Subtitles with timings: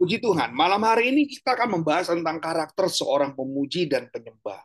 [0.00, 4.64] Puji Tuhan, malam hari ini kita akan membahas tentang karakter seorang pemuji dan penyembah.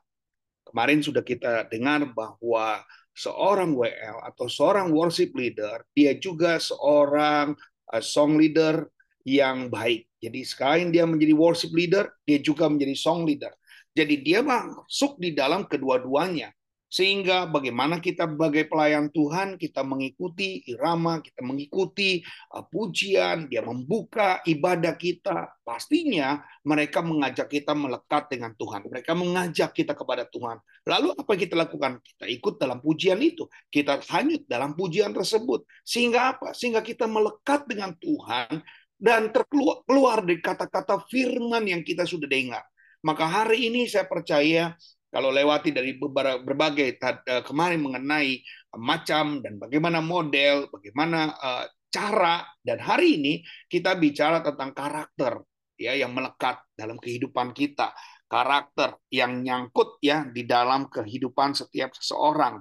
[0.63, 2.79] Kemarin sudah kita dengar bahwa
[3.11, 7.51] seorang WL atau seorang worship leader, dia juga seorang
[7.91, 8.87] uh, song leader
[9.27, 10.07] yang baik.
[10.23, 13.51] Jadi selain dia menjadi worship leader, dia juga menjadi song leader.
[13.91, 16.47] Jadi dia masuk di dalam kedua-duanya.
[16.95, 22.23] Sehingga bagaimana kita sebagai pelayan Tuhan, kita mengikuti irama, kita mengikuti
[22.55, 25.59] uh, pujian, dia membuka ibadah kita.
[25.59, 28.87] Pastinya mereka mengajak kita melekat dengan Tuhan.
[28.87, 30.63] Mereka mengajak kita kepada Tuhan.
[30.87, 31.99] Lalu apa yang kita lakukan?
[31.99, 33.43] Kita ikut dalam pujian itu.
[33.67, 35.67] Kita hanyut dalam pujian tersebut.
[35.83, 36.55] Sehingga apa?
[36.55, 38.63] Sehingga kita melekat dengan Tuhan
[38.95, 42.63] dan terkeluar keluar dari kata-kata firman yang kita sudah dengar.
[43.03, 44.73] Maka hari ini saya percaya
[45.15, 48.35] kalau lewati dari berbagai eh, kemarin mengenai
[48.75, 53.33] macam dan bagaimana model, bagaimana eh, cara dan hari ini
[53.71, 55.39] kita bicara tentang karakter
[55.79, 57.95] ya yang melekat dalam kehidupan kita,
[58.27, 62.59] karakter yang nyangkut ya di dalam kehidupan setiap seseorang.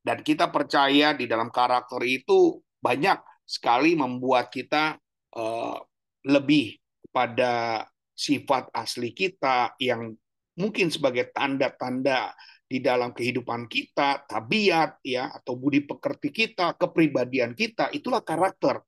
[0.00, 5.00] Dan kita percaya di dalam karakter itu banyak sekali membuat kita
[5.36, 5.80] uh,
[6.28, 6.76] lebih
[7.08, 10.12] pada sifat asli kita yang
[10.58, 17.92] mungkin sebagai tanda-tanda di dalam kehidupan kita, tabiat ya atau budi pekerti kita, kepribadian kita,
[17.92, 18.80] itulah karakter.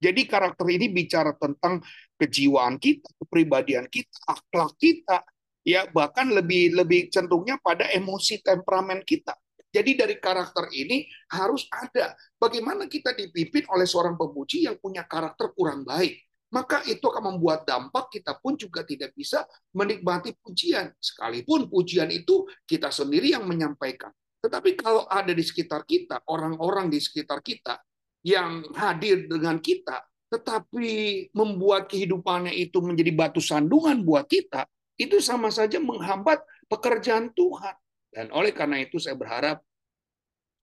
[0.00, 1.84] Jadi karakter ini bicara tentang
[2.16, 5.20] kejiwaan kita, kepribadian kita, akhlak kita,
[5.60, 9.36] ya bahkan lebih lebih cenderungnya pada emosi temperamen kita.
[9.70, 15.54] Jadi dari karakter ini harus ada bagaimana kita dipimpin oleh seorang pemuji yang punya karakter
[15.54, 20.90] kurang baik maka itu akan membuat dampak kita pun juga tidak bisa menikmati pujian.
[20.98, 24.10] Sekalipun pujian itu kita sendiri yang menyampaikan.
[24.42, 27.78] Tetapi kalau ada di sekitar kita, orang-orang di sekitar kita
[28.26, 34.66] yang hadir dengan kita, tetapi membuat kehidupannya itu menjadi batu sandungan buat kita,
[34.98, 37.76] itu sama saja menghambat pekerjaan Tuhan.
[38.10, 39.62] Dan oleh karena itu saya berharap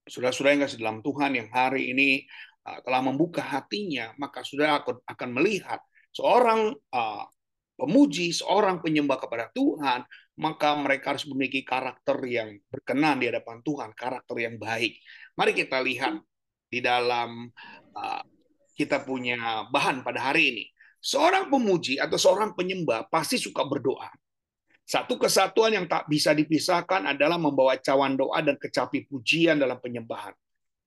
[0.07, 2.27] saudara-saudara yang kasih dalam Tuhan yang hari ini
[2.83, 5.79] telah membuka hatinya, maka sudah akan melihat
[6.11, 7.23] seorang uh,
[7.79, 10.03] pemuji, seorang penyembah kepada Tuhan,
[10.41, 14.99] maka mereka harus memiliki karakter yang berkenan di hadapan Tuhan, karakter yang baik.
[15.39, 16.19] Mari kita lihat
[16.67, 17.47] di dalam
[17.95, 18.23] uh,
[18.75, 20.65] kita punya bahan pada hari ini.
[20.97, 24.11] Seorang pemuji atau seorang penyembah pasti suka berdoa.
[24.87, 30.31] Satu kesatuan yang tak bisa dipisahkan adalah membawa cawan doa dan kecapi pujian dalam penyembahan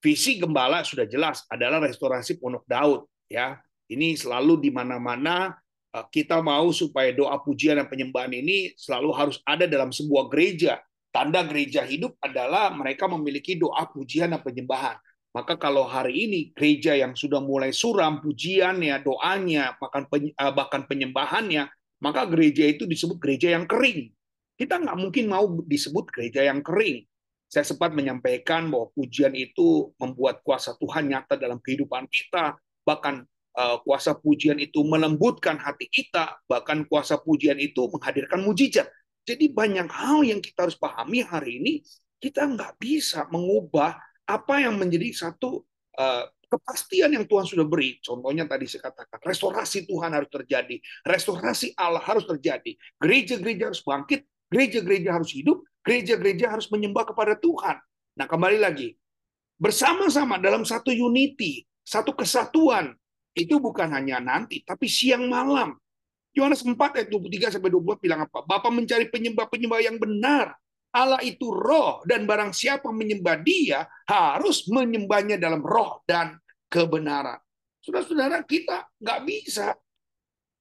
[0.01, 3.61] visi gembala sudah jelas adalah restorasi Pondok Daud ya.
[3.91, 5.55] Ini selalu di mana-mana
[5.95, 10.81] eh, kita mau supaya doa pujian dan penyembahan ini selalu harus ada dalam sebuah gereja.
[11.11, 14.95] Tanda gereja hidup adalah mereka memiliki doa pujian dan penyembahan.
[15.31, 21.71] Maka kalau hari ini gereja yang sudah mulai suram pujiannya, doanya, bahkan eh, bahkan penyembahannya,
[22.03, 24.11] maka gereja itu disebut gereja yang kering.
[24.55, 27.10] Kita nggak mungkin mau disebut gereja yang kering.
[27.51, 32.55] Saya sempat menyampaikan bahwa pujian itu membuat kuasa Tuhan nyata dalam kehidupan kita,
[32.87, 33.27] bahkan
[33.59, 38.87] uh, kuasa pujian itu melembutkan hati kita, bahkan kuasa pujian itu menghadirkan mujizat.
[39.27, 41.73] Jadi banyak hal yang kita harus pahami hari ini,
[42.23, 43.99] kita nggak bisa mengubah
[44.31, 45.67] apa yang menjadi satu
[45.99, 47.99] uh, kepastian yang Tuhan sudah beri.
[47.99, 54.30] Contohnya tadi saya katakan, restorasi Tuhan harus terjadi, restorasi Allah harus terjadi, gereja-gereja harus bangkit,
[54.51, 57.79] gereja-gereja harus hidup, gereja-gereja harus menyembah kepada Tuhan.
[58.19, 58.93] Nah, kembali lagi.
[59.57, 62.93] Bersama-sama dalam satu unity, satu kesatuan.
[63.31, 65.79] Itu bukan hanya nanti, tapi siang malam.
[66.35, 68.43] Yohanes 4 ayat 23 sampai 24 bilang apa?
[68.43, 70.55] Bapak mencari penyembah-penyembah yang benar.
[70.91, 76.35] Allah itu roh dan barang siapa menyembah dia harus menyembahnya dalam roh dan
[76.67, 77.39] kebenaran.
[77.79, 79.75] Saudara-saudara kita nggak bisa.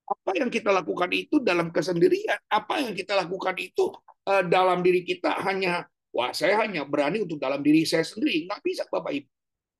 [0.09, 2.41] Apa yang kita lakukan itu dalam kesendirian.
[2.50, 3.94] Apa yang kita lakukan itu
[4.29, 8.45] Eh, dalam diri kita hanya wah saya hanya berani untuk dalam diri saya sendiri.
[8.45, 9.29] Nggak bisa bapak ibu.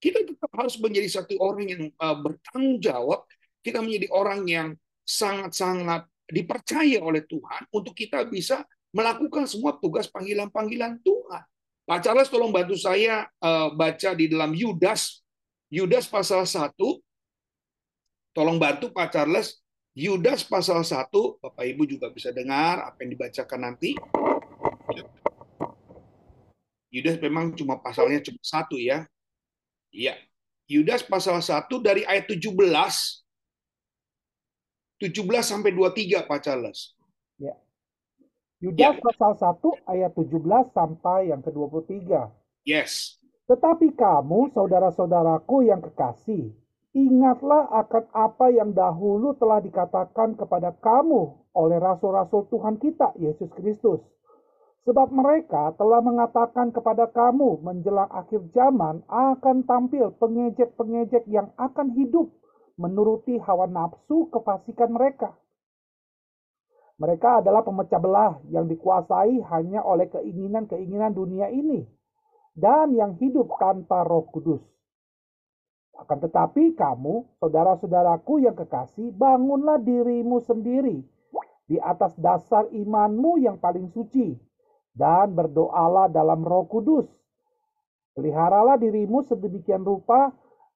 [0.02, 3.30] Kita tetap harus menjadi satu orang yang uh, bertanggung jawab.
[3.62, 4.68] Kita menjadi orang yang
[5.04, 8.64] sangat-sangat dipercaya oleh Tuhan untuk kita bisa
[8.96, 11.44] melakukan semua tugas panggilan-panggilan Tuhan.
[11.84, 15.20] Pak Charles tolong bantu saya uh, baca di dalam Yudas.
[15.70, 16.74] Yudas pasal 1
[18.34, 19.62] tolong bantu Pak Charles
[19.98, 21.10] Yudas pasal 1,
[21.42, 23.98] Bapak Ibu juga bisa dengar apa yang dibacakan nanti.
[26.90, 29.06] Yudas memang cuma pasalnya cuma satu ya.
[29.94, 30.18] Iya.
[30.70, 32.54] Yudas pasal 1 dari ayat 17
[35.00, 36.94] 17 sampai 23 Pak Charles.
[37.40, 37.56] Ya.
[38.60, 39.02] Yudas ya.
[39.02, 41.96] pasal 1 ayat 17 sampai yang ke-23.
[42.68, 43.18] Yes.
[43.48, 46.52] Tetapi kamu saudara-saudaraku yang kekasih,
[47.08, 54.04] ingatlah akan apa yang dahulu telah dikatakan kepada kamu oleh rasul-rasul Tuhan kita Yesus Kristus
[54.88, 62.32] Sebab mereka telah mengatakan kepada kamu menjelang akhir zaman akan tampil pengejek-pengejek yang akan hidup
[62.80, 65.36] menuruti hawa nafsu kefasikan mereka.
[66.98, 71.84] Mereka adalah pemecah belah yang dikuasai hanya oleh keinginan-keinginan dunia ini
[72.56, 74.64] dan yang hidup tanpa roh kudus.
[76.00, 81.04] Akan tetapi kamu, saudara-saudaraku yang kekasih, bangunlah dirimu sendiri
[81.68, 84.40] di atas dasar imanmu yang paling suci
[84.96, 87.06] dan berdoalah dalam Roh Kudus.
[88.16, 90.32] Peliharalah dirimu sedemikian rupa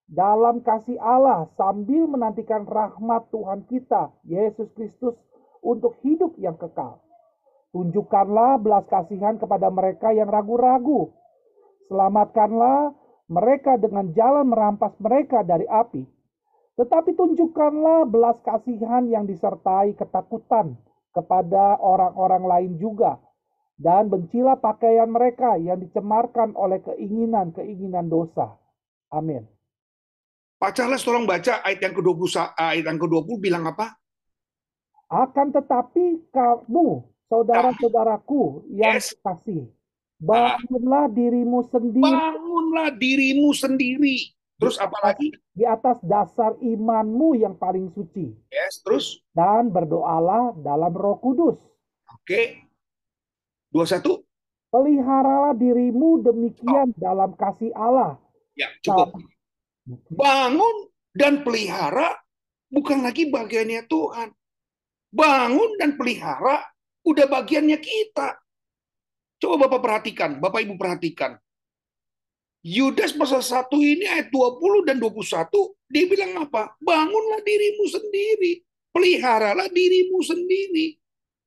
[0.05, 5.15] dalam kasih Allah sambil menantikan rahmat Tuhan kita, Yesus Kristus,
[5.63, 6.99] untuk hidup yang kekal.
[7.73, 11.09] Tunjukkanlah belas kasihan kepada mereka yang ragu-ragu.
[11.89, 12.93] Selamatkanlah
[13.31, 16.03] mereka dengan jalan merampas mereka dari api.
[16.73, 20.73] Tetapi tunjukkanlah belas kasihan yang disertai ketakutan
[21.13, 23.21] kepada orang-orang lain juga
[23.77, 28.57] dan bencilah pakaian mereka yang dicemarkan oleh keinginan-keinginan dosa.
[29.13, 29.45] Amin.
[30.57, 32.23] Pak Charles tolong baca ayat yang ke-20
[32.57, 33.99] ayat yang ke-20 bilang apa?
[35.11, 39.13] Akan tetapi kamu saudara-saudaraku yang yes.
[39.21, 39.69] kasih
[40.23, 42.03] bangunlah dirimu sendiri.
[42.07, 44.31] Bangunlah dirimu sendiri.
[44.63, 45.35] Terus apa lagi?
[45.51, 48.31] Di atas dasar imanmu yang paling suci.
[48.47, 49.19] Yes, terus?
[49.35, 51.59] Dan berdoalah dalam Roh Kudus.
[52.07, 52.63] Oke.
[53.75, 54.23] 21.
[54.71, 56.97] Peliharalah dirimu demikian oh.
[56.97, 58.17] dalam kasih Allah.
[58.55, 59.19] Ya, cukup.
[60.07, 62.15] Bangun dan pelihara
[62.71, 64.31] bukan lagi bagiannya Tuhan.
[65.13, 66.63] Bangun dan pelihara
[67.03, 68.42] udah bagiannya kita.
[69.43, 71.35] Coba Bapak perhatikan, Bapak Ibu perhatikan.
[72.63, 75.51] Yudas pasal 1 ini ayat 20 dan 21,
[75.91, 76.79] dia bilang apa?
[76.79, 78.63] Bangunlah dirimu sendiri,
[78.95, 80.95] peliharalah dirimu sendiri.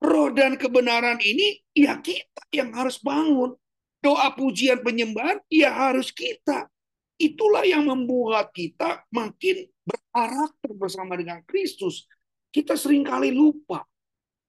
[0.04, 3.56] Roh dan kebenaran ini ya kita yang harus bangun.
[4.04, 6.68] Doa pujian penyembahan ya harus kita.
[7.16, 12.04] Itulah yang membuat kita makin berkarakter bersama dengan Kristus.
[12.52, 13.88] Kita sering kali lupa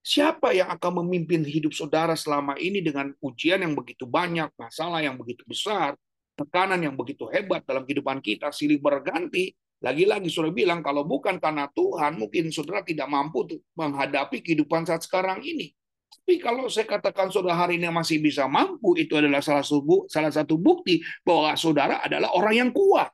[0.07, 5.19] siapa yang akan memimpin hidup saudara selama ini dengan ujian yang begitu banyak, masalah yang
[5.19, 6.00] begitu besar,
[6.39, 9.51] tekanan yang begitu hebat dalam kehidupan kita, silih berganti,
[9.83, 15.04] lagi-lagi sudah bilang kalau bukan karena Tuhan, mungkin saudara tidak mampu untuk menghadapi kehidupan saat
[15.04, 15.75] sekarang ini.
[16.07, 20.31] Tapi kalau saya katakan saudara hari ini masih bisa mampu, itu adalah salah satu salah
[20.31, 23.12] satu bukti bahwa saudara adalah orang yang kuat.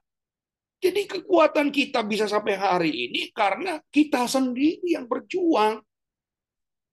[0.77, 5.81] Jadi kekuatan kita bisa sampai hari ini karena kita sendiri yang berjuang.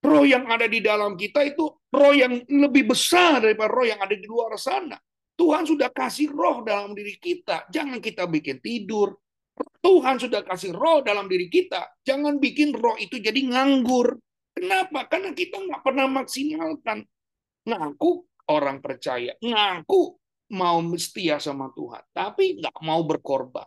[0.01, 4.17] Roh yang ada di dalam kita itu roh yang lebih besar daripada roh yang ada
[4.17, 4.97] di luar sana.
[5.37, 7.69] Tuhan sudah kasih roh dalam diri kita.
[7.69, 9.17] Jangan kita bikin tidur,
[9.81, 12.05] Tuhan sudah kasih roh dalam diri kita.
[12.05, 14.17] Jangan bikin roh itu jadi nganggur.
[14.53, 15.09] Kenapa?
[15.09, 17.05] Karena kita nggak pernah maksimalkan.
[17.65, 18.11] Ngaku
[18.53, 19.37] orang percaya.
[19.41, 20.03] Ngaku
[20.57, 22.05] mau setia sama Tuhan.
[22.13, 23.67] Tapi nggak mau berkorban.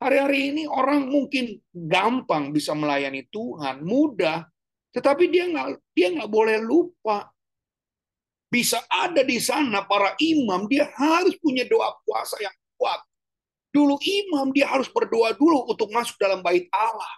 [0.00, 4.48] Hari-hari ini orang mungkin gampang bisa melayani Tuhan, mudah,
[4.90, 7.30] tetapi dia nggak dia nggak boleh lupa
[8.50, 12.98] bisa ada di sana para imam dia harus punya doa puasa yang kuat
[13.70, 17.14] Dulu imam dia harus berdoa dulu untuk masuk dalam bait Allah.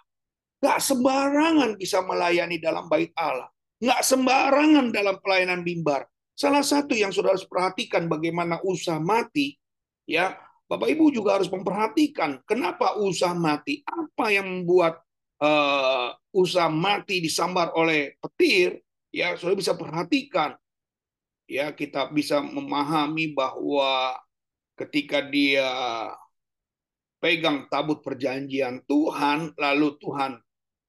[0.61, 3.49] Gak sembarangan bisa melayani dalam bait Allah.
[3.81, 6.05] Gak sembarangan dalam pelayanan mimbar.
[6.37, 9.53] Salah satu yang saudara harus perhatikan bagaimana usah mati,
[10.09, 10.33] ya
[10.65, 13.81] Bapak Ibu juga harus memperhatikan kenapa usah mati.
[13.85, 15.02] Apa yang membuat
[15.43, 18.79] uh, usah mati disambar oleh petir?
[19.13, 20.55] Ya, saudara bisa perhatikan.
[21.45, 24.15] Ya, kita bisa memahami bahwa
[24.79, 25.67] ketika dia
[27.19, 30.39] pegang tabut perjanjian Tuhan, lalu Tuhan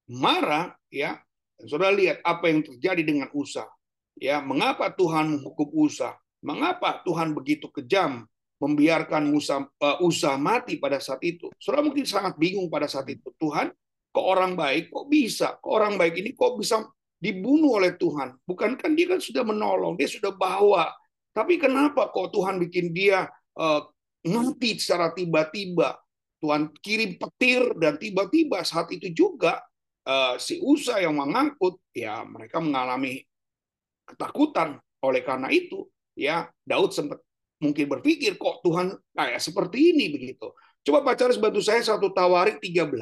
[0.09, 1.21] marah, ya.
[1.55, 3.67] Dan saudara lihat apa yang terjadi dengan Usa.
[4.17, 6.17] Ya, mengapa Tuhan menghukum Usa?
[6.41, 8.27] Mengapa Tuhan begitu kejam
[8.63, 11.51] membiarkan Musa uh, Usa mati pada saat itu?
[11.61, 13.31] Saudara mungkin sangat bingung pada saat itu.
[13.37, 13.75] Tuhan,
[14.15, 15.59] kok orang baik kok bisa?
[15.59, 16.87] Kok orang baik ini kok bisa
[17.19, 18.39] dibunuh oleh Tuhan?
[18.47, 20.95] Bukankah dia kan sudah menolong, dia sudah bawa.
[21.35, 23.27] Tapi kenapa kok Tuhan bikin dia
[23.59, 23.83] uh,
[24.31, 25.99] mati secara tiba-tiba?
[26.39, 29.65] Tuhan kirim petir dan tiba-tiba saat itu juga
[30.07, 33.25] uh, si Usa yang mengangkut, ya mereka mengalami
[34.07, 34.79] ketakutan.
[35.03, 37.19] Oleh karena itu, ya Daud sempat
[37.61, 40.53] mungkin berpikir kok Tuhan kayak seperti ini begitu.
[40.85, 42.93] Coba baca bantu saya satu Tawarik 13.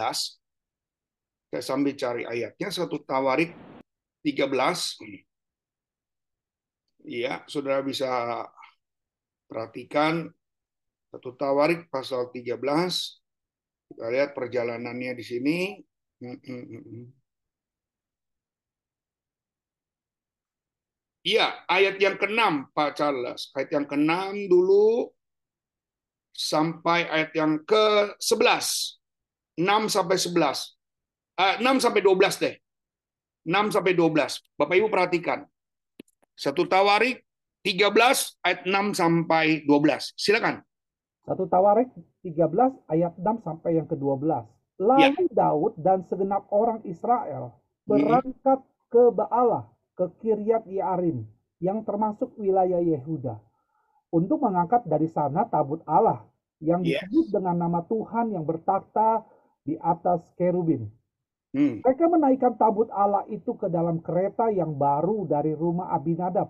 [1.53, 3.53] Saya sambil cari ayatnya satu Tawarik
[4.25, 4.97] 13.
[7.05, 8.09] Iya, saudara bisa
[9.53, 10.33] perhatikan
[11.13, 12.57] satu Tawarik pasal 13.
[13.85, 15.59] Kita lihat perjalanannya di sini.
[21.21, 23.53] Iya, ayat yang ke-6, Pak Charles.
[23.53, 25.13] Ayat yang ke-6 dulu
[26.33, 28.97] sampai ayat yang ke-11.
[29.61, 30.81] 6 sampai 11.
[31.43, 32.55] Uh, 6 sampai 12 deh.
[33.51, 34.15] 6 sampai 12.
[34.55, 35.43] Bapak Ibu perhatikan.
[36.39, 37.27] Satu Tawarik
[37.67, 40.15] 13 ayat 6 sampai 12.
[40.15, 40.63] Silakan.
[41.27, 41.91] Satu Tawarik
[42.23, 42.47] 13
[42.87, 44.23] ayat 6 sampai yang ke-12.
[44.79, 45.35] Lalu ya.
[45.35, 47.59] Daud dan segenap orang Israel
[47.91, 48.71] berangkat hmm.
[48.91, 49.67] ke Baalah
[49.99, 51.27] ke Kiryat Yarim
[51.59, 53.39] yang termasuk wilayah Yehuda
[54.15, 56.23] untuk mengangkat dari sana tabut Allah
[56.63, 57.03] yang yes.
[57.07, 59.27] disebut dengan nama Tuhan yang bertakhta
[59.67, 60.91] di atas kerubin.
[61.53, 61.85] Hmm.
[61.85, 66.49] Mereka menaikkan tabut Allah itu ke dalam kereta yang baru dari rumah Abinadab.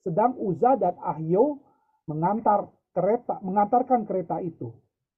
[0.00, 1.58] Sedang Uza dan Ahyo
[2.06, 4.70] mengantar kereta mengantarkan kereta itu.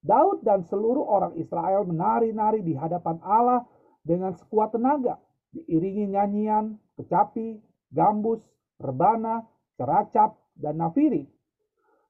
[0.02, 3.62] Daud dan seluruh orang Israel menari-nari di hadapan Allah
[4.02, 5.22] dengan sekuat tenaga,
[5.54, 7.62] diiringi nyanyian, kecapi,
[7.94, 8.42] gambus,
[8.82, 9.46] rebana,
[9.78, 11.30] ceracap, dan nafiri.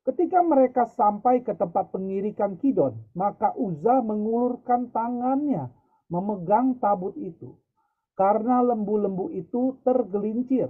[0.09, 5.82] Ketika mereka sampai ke tempat pengirikan Kidon, maka Uza mengulurkan tangannya
[6.13, 7.57] memegang tabut itu.
[8.13, 10.69] Karena lembu-lembu itu tergelincir.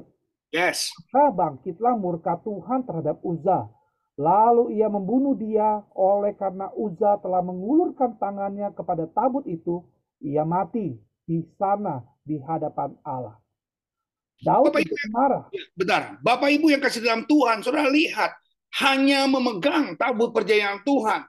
[0.54, 0.94] Yes.
[1.10, 3.66] Maka bangkitlah murka Tuhan terhadap Uza.
[4.14, 9.82] Lalu ia membunuh dia oleh karena Uza telah mengulurkan tangannya kepada tabut itu.
[10.22, 10.94] Ia mati
[11.26, 13.42] di sana di hadapan Allah.
[14.42, 15.44] Daud Bapak Ibu, marah.
[15.54, 18.34] Ya, Bentar, Bapak Ibu yang kasih dalam Tuhan, saudara lihat,
[18.82, 21.22] hanya memegang tabut perjanjian Tuhan,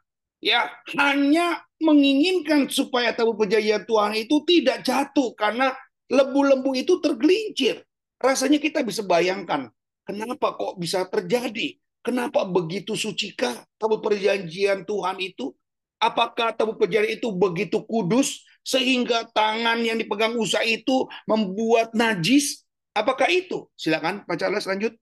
[0.43, 0.67] ya
[0.99, 5.71] hanya menginginkan supaya tabut perjanjian Tuhan itu tidak jatuh karena
[6.11, 7.87] lembu-lembu itu tergelincir.
[8.19, 9.71] Rasanya kita bisa bayangkan,
[10.03, 11.79] kenapa kok bisa terjadi?
[12.03, 15.55] Kenapa begitu sucikah tabut perjanjian Tuhan itu?
[16.03, 23.25] Apakah tabut perjanjian itu begitu kudus sehingga tangan yang dipegang Usa itu membuat najis Apakah
[23.33, 23.65] itu?
[23.73, 24.93] Silakan Pak Charles lanjut.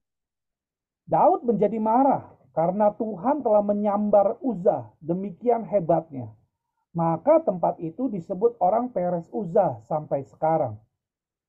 [1.04, 6.32] Daud menjadi marah karena Tuhan telah menyambar Uza demikian hebatnya.
[6.92, 10.76] Maka tempat itu disebut orang Peres Uza sampai sekarang.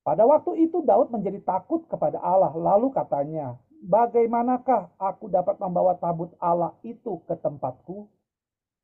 [0.04, 6.32] Pada waktu itu Daud menjadi takut kepada Allah lalu katanya, bagaimanakah aku dapat membawa tabut
[6.40, 8.08] Allah itu ke tempatku?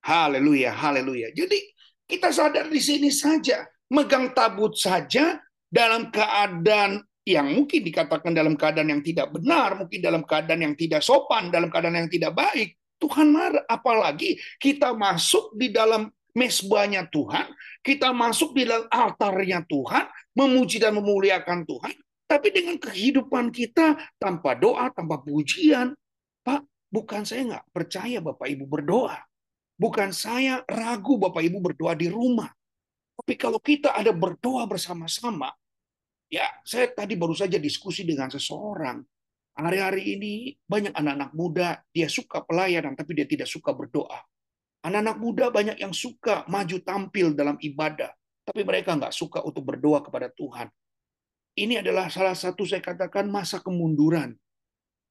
[0.04, 1.32] Haleluya, haleluya.
[1.32, 1.60] Jadi
[2.08, 5.40] kita sadar di sini saja, megang tabut saja
[5.72, 7.04] dalam keadaan
[7.36, 11.70] yang mungkin dikatakan dalam keadaan yang tidak benar, mungkin dalam keadaan yang tidak sopan, dalam
[11.70, 13.64] keadaan yang tidak baik, Tuhan marah.
[13.70, 17.50] Apalagi kita masuk di dalam mesbahnya Tuhan,
[17.86, 20.06] kita masuk di dalam altarnya Tuhan,
[20.38, 21.96] memuji dan memuliakan Tuhan,
[22.30, 25.98] tapi dengan kehidupan kita tanpa doa, tanpa pujian,
[26.46, 26.62] Pak,
[26.94, 29.18] bukan saya nggak percaya Bapak Ibu berdoa.
[29.80, 32.54] Bukan saya ragu Bapak Ibu berdoa di rumah.
[33.18, 35.50] Tapi kalau kita ada berdoa bersama-sama,
[36.30, 39.02] Ya, saya tadi baru saja diskusi dengan seseorang.
[39.58, 40.34] Hari-hari ini
[40.64, 44.22] banyak anak-anak muda, dia suka pelayanan, tapi dia tidak suka berdoa.
[44.86, 48.14] Anak-anak muda banyak yang suka maju tampil dalam ibadah,
[48.48, 50.72] tapi mereka nggak suka untuk berdoa kepada Tuhan.
[51.60, 54.38] Ini adalah salah satu saya katakan masa kemunduran.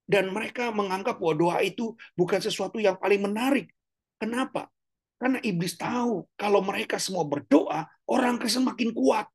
[0.09, 3.69] Dan mereka menganggap bahwa doa itu bukan sesuatu yang paling menarik.
[4.17, 4.73] Kenapa?
[5.21, 9.29] Karena iblis tahu kalau mereka semua berdoa, orang Kristen makin kuat.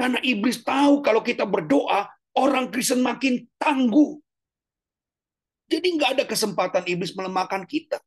[0.00, 2.08] Karena iblis tahu kalau kita berdoa,
[2.40, 4.16] orang Kristen makin tangguh.
[5.68, 8.00] Jadi nggak ada kesempatan iblis melemahkan kita.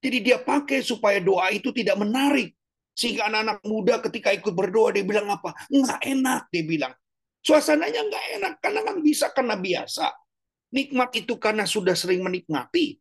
[0.00, 2.56] Jadi dia pakai supaya doa itu tidak menarik.
[2.96, 5.52] Sehingga anak-anak muda ketika ikut berdoa, dia bilang apa?
[5.68, 6.96] Nggak enak, dia bilang.
[7.44, 10.08] Suasananya nggak enak, karena kan bisa karena biasa.
[10.72, 12.96] Nikmat itu karena sudah sering menikmati.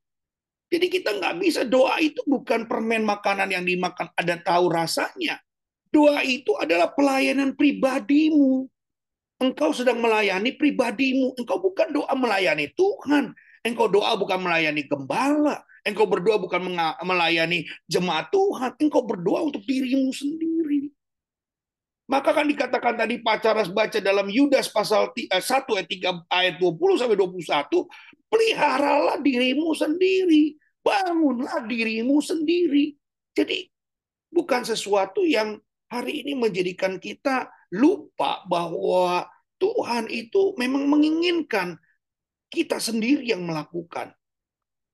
[0.67, 5.39] Jadi kita nggak bisa, doa itu bukan permen makanan yang dimakan ada tahu rasanya.
[5.89, 8.67] Doa itu adalah pelayanan pribadimu.
[9.37, 11.37] Engkau sedang melayani pribadimu.
[11.37, 13.31] Engkau bukan doa melayani Tuhan.
[13.61, 15.61] Engkau doa bukan melayani gembala.
[15.87, 16.59] Engkau berdoa bukan
[17.05, 18.75] melayani jemaat Tuhan.
[18.81, 20.91] Engkau berdoa untuk dirimu sendiri.
[22.07, 27.03] Maka kan dikatakan tadi pacaras baca dalam Yudas pasal 1 eh, ayat 3 ayat 20
[27.03, 27.83] sampai 21,
[28.31, 32.95] peliharalah dirimu sendiri, bangunlah dirimu sendiri.
[33.35, 33.67] Jadi
[34.31, 39.27] bukan sesuatu yang hari ini menjadikan kita lupa bahwa
[39.57, 41.79] Tuhan itu memang menginginkan
[42.47, 44.13] kita sendiri yang melakukan.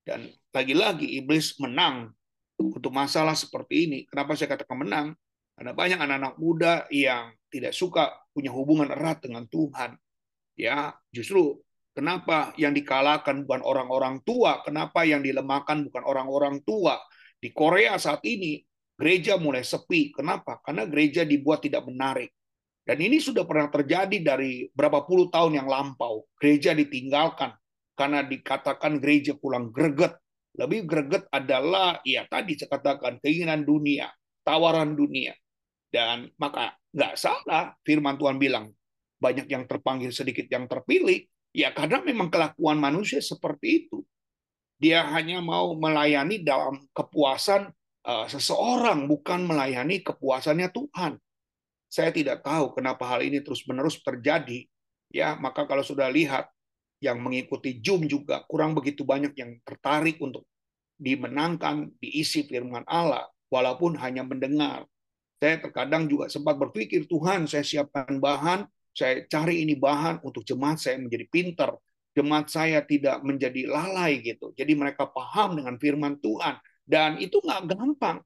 [0.03, 2.11] Dan lagi-lagi iblis menang
[2.59, 3.99] untuk masalah seperti ini.
[4.07, 5.07] Kenapa saya katakan menang?
[5.53, 9.93] Karena banyak anak-anak muda yang tidak suka punya hubungan erat dengan Tuhan.
[10.57, 11.61] Ya, justru
[11.93, 16.97] kenapa yang dikalahkan bukan orang-orang tua, kenapa yang dilemahkan bukan orang-orang tua.
[17.37, 18.63] Di Korea saat ini
[18.97, 20.13] gereja mulai sepi.
[20.13, 20.61] Kenapa?
[20.61, 22.31] Karena gereja dibuat tidak menarik.
[22.83, 26.27] Dan ini sudah pernah terjadi dari berapa puluh tahun yang lampau.
[26.35, 27.55] Gereja ditinggalkan
[27.95, 30.19] karena dikatakan gereja pulang greget.
[30.53, 34.11] Lebih greget adalah, ya tadi saya katakan, keinginan dunia,
[34.45, 35.33] tawaran dunia.
[35.89, 38.69] Dan maka nggak salah firman Tuhan bilang,
[39.17, 41.25] banyak yang terpanggil, sedikit yang terpilih.
[41.55, 44.03] Ya karena memang kelakuan manusia seperti itu.
[44.77, 47.71] Dia hanya mau melayani dalam kepuasan
[48.03, 51.15] seseorang, bukan melayani kepuasannya Tuhan.
[51.87, 54.65] Saya tidak tahu kenapa hal ini terus-menerus terjadi.
[55.13, 56.49] Ya, maka kalau sudah lihat
[57.03, 60.47] yang mengikuti Zoom juga kurang begitu banyak yang tertarik untuk
[60.97, 64.87] dimenangkan, diisi firman Allah, walaupun hanya mendengar.
[65.37, 68.63] Saya terkadang juga sempat berpikir, Tuhan saya siapkan bahan,
[68.95, 71.69] saya cari ini bahan untuk jemaat saya menjadi pinter,
[72.15, 74.55] jemaat saya tidak menjadi lalai gitu.
[74.55, 76.55] Jadi mereka paham dengan firman Tuhan.
[76.83, 78.19] Dan itu nggak gampang.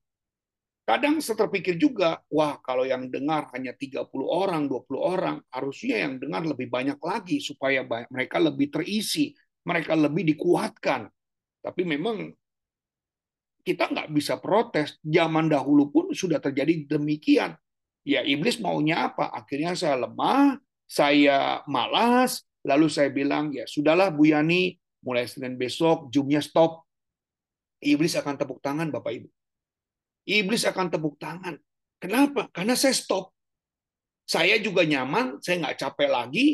[0.87, 6.15] Kadang saya terpikir juga, wah kalau yang dengar hanya 30 orang, 20 orang, harusnya yang
[6.15, 9.35] dengar lebih banyak lagi supaya mereka lebih terisi,
[9.67, 11.11] mereka lebih dikuatkan.
[11.59, 12.31] Tapi memang
[13.67, 14.95] kita nggak bisa protes.
[15.03, 17.51] Zaman dahulu pun sudah terjadi demikian.
[18.07, 19.27] Ya iblis maunya apa?
[19.35, 20.55] Akhirnya saya lemah,
[20.87, 26.86] saya malas, lalu saya bilang, ya sudahlah Bu Yani, mulai Senin besok, jumnya stop.
[27.81, 29.29] Iblis akan tepuk tangan Bapak Ibu
[30.27, 31.55] iblis akan tepuk tangan.
[31.97, 32.51] Kenapa?
[32.51, 33.31] Karena saya stop.
[34.27, 36.47] Saya juga nyaman, saya nggak capek lagi.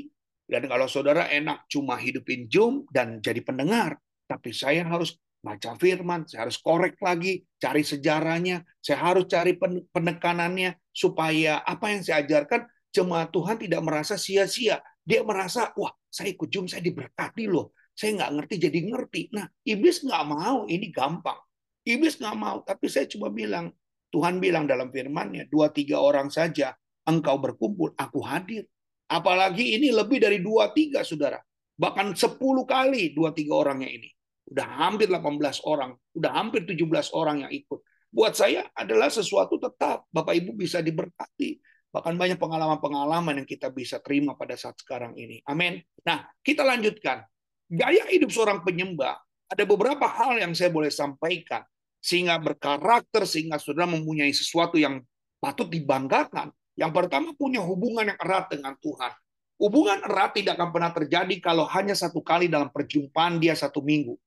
[0.45, 3.97] Dan kalau saudara enak cuma hidupin Zoom dan jadi pendengar.
[4.29, 9.59] Tapi saya harus baca firman, saya harus korek lagi, cari sejarahnya, saya harus cari
[9.91, 12.63] penekanannya, supaya apa yang saya ajarkan,
[12.95, 14.79] jemaat Tuhan tidak merasa sia-sia.
[15.03, 17.75] Dia merasa, wah saya ikut Zoom, saya diberkati loh.
[17.93, 19.21] Saya nggak ngerti jadi ngerti.
[19.37, 21.37] Nah, iblis nggak mau, ini gampang.
[21.85, 23.69] Iblis nggak mau, tapi saya cuma bilang,
[24.13, 26.73] Tuhan bilang dalam firman-Nya, dua tiga orang saja
[27.07, 28.65] engkau berkumpul, aku hadir.
[29.11, 31.37] Apalagi ini lebih dari dua tiga, saudara.
[31.75, 34.09] Bahkan sepuluh kali dua tiga orangnya ini.
[34.43, 37.79] Udah hampir 18 orang, udah hampir 17 orang yang ikut.
[38.13, 40.05] Buat saya adalah sesuatu tetap.
[40.13, 41.57] Bapak Ibu bisa diberkati.
[41.89, 45.41] Bahkan banyak pengalaman-pengalaman yang kita bisa terima pada saat sekarang ini.
[45.49, 45.81] Amin.
[46.05, 47.25] Nah, kita lanjutkan.
[47.73, 49.17] Gaya hidup seorang penyembah,
[49.49, 51.65] ada beberapa hal yang saya boleh sampaikan
[51.97, 55.01] sehingga berkarakter, sehingga saudara mempunyai sesuatu yang
[55.41, 56.53] patut dibanggakan.
[56.77, 59.09] Yang pertama punya hubungan yang erat dengan Tuhan.
[59.57, 64.21] Hubungan erat tidak akan pernah terjadi kalau hanya satu kali dalam perjumpaan dia satu minggu.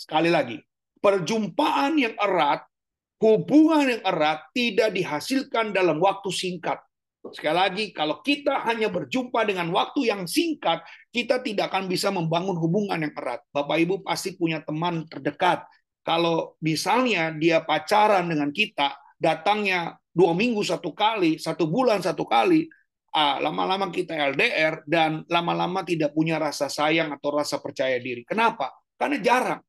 [0.00, 0.56] Sekali lagi,
[1.04, 2.64] perjumpaan yang erat,
[3.20, 6.80] hubungan yang erat tidak dihasilkan dalam waktu singkat.
[7.20, 10.80] Sekali lagi, kalau kita hanya berjumpa dengan waktu yang singkat,
[11.12, 13.44] kita tidak akan bisa membangun hubungan yang erat.
[13.52, 15.68] Bapak Ibu pasti punya teman terdekat
[16.00, 22.64] kalau misalnya dia pacaran dengan kita, datangnya dua minggu satu kali, satu bulan satu kali,
[23.12, 28.24] ah, lama-lama kita LDR dan lama-lama tidak punya rasa sayang atau rasa percaya diri.
[28.24, 28.72] Kenapa?
[28.96, 29.62] Karena jarang.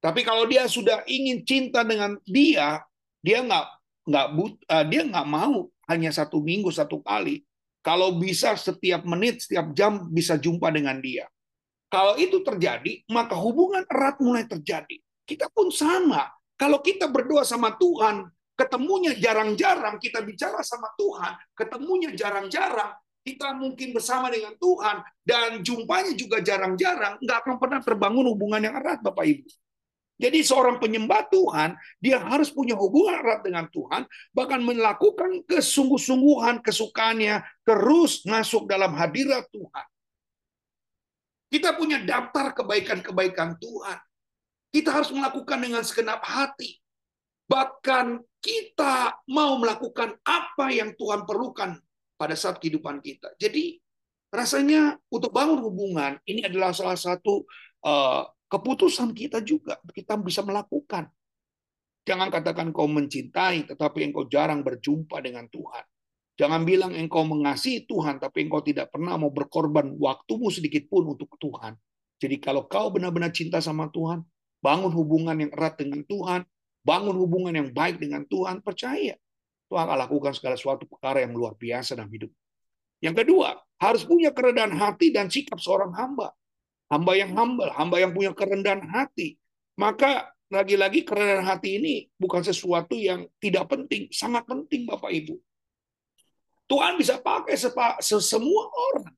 [0.00, 2.80] Tapi kalau dia sudah ingin cinta dengan dia,
[3.20, 3.75] dia nggak
[4.06, 7.42] nggak but, uh, dia nggak mau hanya satu minggu satu kali.
[7.82, 11.30] Kalau bisa setiap menit, setiap jam bisa jumpa dengan dia.
[11.86, 14.98] Kalau itu terjadi, maka hubungan erat mulai terjadi.
[15.22, 16.26] Kita pun sama.
[16.58, 18.26] Kalau kita berdoa sama Tuhan,
[18.58, 26.10] ketemunya jarang-jarang, kita bicara sama Tuhan, ketemunya jarang-jarang, kita mungkin bersama dengan Tuhan, dan jumpanya
[26.16, 29.46] juga jarang-jarang, nggak akan pernah terbangun hubungan yang erat, Bapak Ibu.
[30.16, 37.44] Jadi seorang penyembah Tuhan, dia harus punya hubungan erat dengan Tuhan, bahkan melakukan kesungguh-sungguhan kesukaannya
[37.68, 39.86] terus masuk dalam hadirat Tuhan.
[41.52, 43.98] Kita punya daftar kebaikan-kebaikan Tuhan.
[44.72, 46.80] Kita harus melakukan dengan segenap hati.
[47.46, 51.78] Bahkan kita mau melakukan apa yang Tuhan perlukan
[52.18, 53.36] pada saat kehidupan kita.
[53.38, 53.78] Jadi
[54.32, 57.46] rasanya untuk bangun hubungan ini adalah salah satu
[57.86, 59.78] uh, keputusan kita juga.
[59.90, 61.10] Kita bisa melakukan.
[62.06, 65.84] Jangan katakan kau mencintai, tetapi engkau jarang berjumpa dengan Tuhan.
[66.36, 71.34] Jangan bilang engkau mengasihi Tuhan, tapi engkau tidak pernah mau berkorban waktumu sedikit pun untuk
[71.40, 71.74] Tuhan.
[72.22, 74.22] Jadi kalau kau benar-benar cinta sama Tuhan,
[74.62, 76.46] bangun hubungan yang erat dengan Tuhan,
[76.86, 79.18] bangun hubungan yang baik dengan Tuhan, percaya
[79.66, 82.30] Tuhan akan lakukan segala suatu perkara yang luar biasa dalam hidup.
[83.02, 86.32] Yang kedua, harus punya kerendahan hati dan sikap seorang hamba.
[86.86, 89.34] Hamba yang humble, hamba yang punya kerendahan hati.
[89.74, 95.34] Maka lagi-lagi kerendahan hati ini bukan sesuatu yang tidak penting, sangat penting Bapak Ibu.
[96.66, 97.54] Tuhan bisa pakai
[98.00, 99.14] semua orang.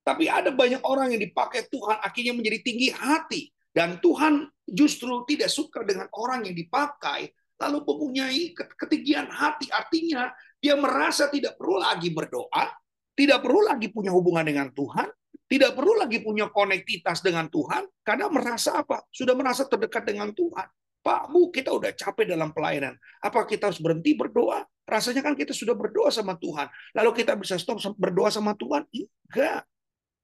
[0.00, 3.52] Tapi ada banyak orang yang dipakai Tuhan akhirnya menjadi tinggi hati.
[3.70, 7.30] Dan Tuhan justru tidak suka dengan orang yang dipakai
[7.60, 9.68] lalu mempunyai ketinggian hati.
[9.68, 12.72] Artinya dia merasa tidak perlu lagi berdoa,
[13.12, 15.08] tidak perlu lagi punya hubungan dengan Tuhan,
[15.50, 19.02] tidak perlu lagi punya konektivitas dengan Tuhan, karena merasa apa?
[19.10, 20.70] Sudah merasa terdekat dengan Tuhan.
[21.02, 22.94] Pak, Bu, kita udah capek dalam pelayanan.
[23.18, 24.62] Apa kita harus berhenti berdoa?
[24.86, 26.70] Rasanya kan kita sudah berdoa sama Tuhan.
[26.94, 28.86] Lalu kita bisa stop berdoa sama Tuhan?
[28.94, 29.66] Enggak.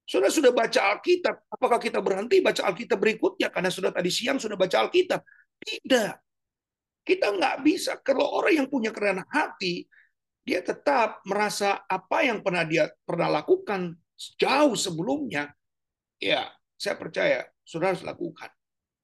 [0.07, 1.35] Sudah sudah baca Alkitab.
[1.51, 3.51] Apakah kita berhenti baca Alkitab berikutnya?
[3.51, 5.19] Karena sudah tadi siang sudah baca Alkitab.
[5.59, 6.13] Tidak.
[7.03, 7.99] Kita nggak bisa.
[7.99, 9.83] Kalau orang yang punya kerendahan hati,
[10.47, 15.53] dia tetap merasa apa yang pernah dia pernah lakukan jauh sebelumnya,
[16.17, 18.49] ya saya percaya sudah harus lakukan.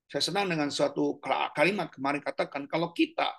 [0.09, 1.17] Saya senang dengan suatu
[1.57, 3.29] kalimat kemarin katakan, kalau kita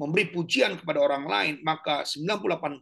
[0.00, 2.80] memberi pujian kepada orang lain, maka 98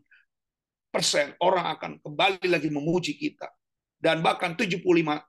[0.91, 3.51] persen orang akan kembali lagi memuji kita.
[4.01, 4.81] Dan bahkan 75,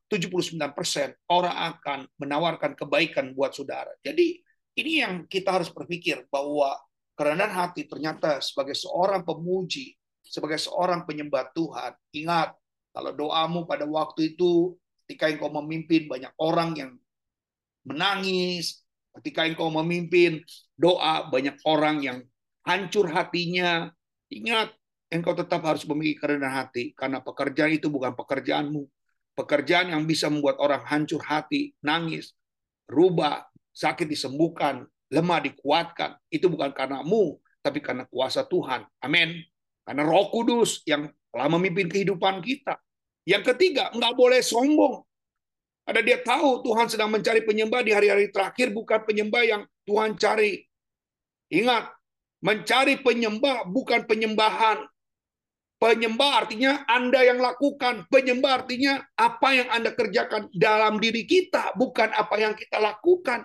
[0.08, 3.92] 79 persen orang akan menawarkan kebaikan buat saudara.
[4.00, 4.40] Jadi
[4.80, 6.80] ini yang kita harus berpikir bahwa
[7.20, 9.92] kerendahan hati ternyata sebagai seorang pemuji,
[10.24, 12.56] sebagai seorang penyembah Tuhan, ingat
[12.92, 14.76] kalau doamu pada waktu itu
[15.06, 16.92] ketika engkau memimpin banyak orang yang
[17.84, 18.84] menangis,
[19.20, 20.40] ketika engkau memimpin
[20.80, 22.18] doa banyak orang yang
[22.64, 23.92] hancur hatinya,
[24.32, 24.72] ingat
[25.12, 28.88] engkau tetap harus memiliki kerendahan hati karena pekerjaan itu bukan pekerjaanmu.
[29.32, 32.36] Pekerjaan yang bisa membuat orang hancur hati, nangis,
[32.88, 36.20] rubah, sakit disembuhkan, lemah dikuatkan.
[36.28, 38.84] Itu bukan karenamu, tapi karena kuasa Tuhan.
[39.00, 39.40] Amin.
[39.88, 42.78] Karena Roh Kudus yang telah memimpin kehidupan kita.
[43.24, 45.02] Yang ketiga, nggak boleh sombong.
[45.88, 50.62] Ada dia tahu Tuhan sedang mencari penyembah di hari-hari terakhir, bukan penyembah yang Tuhan cari.
[51.52, 51.90] Ingat,
[52.46, 54.86] mencari penyembah bukan penyembahan.
[55.82, 58.06] Penyembah artinya Anda yang lakukan.
[58.06, 63.42] Penyembah artinya apa yang Anda kerjakan dalam diri kita, bukan apa yang kita lakukan.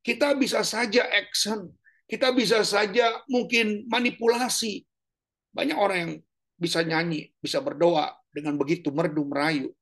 [0.00, 1.66] Kita bisa saja action,
[2.06, 4.86] kita bisa saja mungkin manipulasi.
[5.50, 6.12] Banyak orang yang
[6.60, 9.72] bisa nyanyi, bisa berdoa dengan begitu merdu merayu.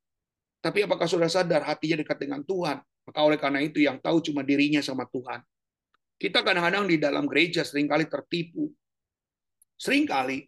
[0.62, 2.78] Tapi apakah sudah sadar hatinya dekat dengan Tuhan?
[2.78, 5.42] Maka oleh karena itu yang tahu cuma dirinya sama Tuhan.
[6.18, 8.70] Kita kadang-kadang di dalam gereja sering kali tertipu.
[9.78, 10.46] Seringkali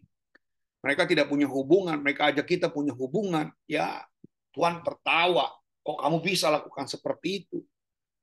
[0.81, 4.01] mereka tidak punya hubungan, mereka ajak kita punya hubungan, ya
[4.51, 5.53] Tuhan tertawa,
[5.85, 7.61] kok kamu bisa lakukan seperti itu?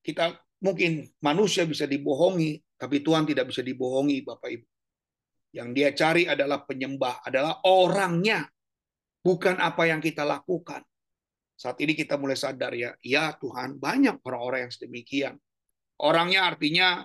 [0.03, 4.67] Kita mungkin manusia bisa dibohongi, tapi Tuhan tidak bisa dibohongi, Bapak Ibu.
[5.53, 8.45] Yang dia cari adalah penyembah, adalah orangnya,
[9.25, 10.85] bukan apa yang kita lakukan.
[11.59, 15.35] Saat ini kita mulai sadar ya, ya Tuhan, banyak orang-orang yang sedemikian.
[15.99, 17.03] Orangnya artinya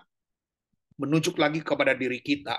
[1.02, 2.54] menunjuk lagi kepada diri kita,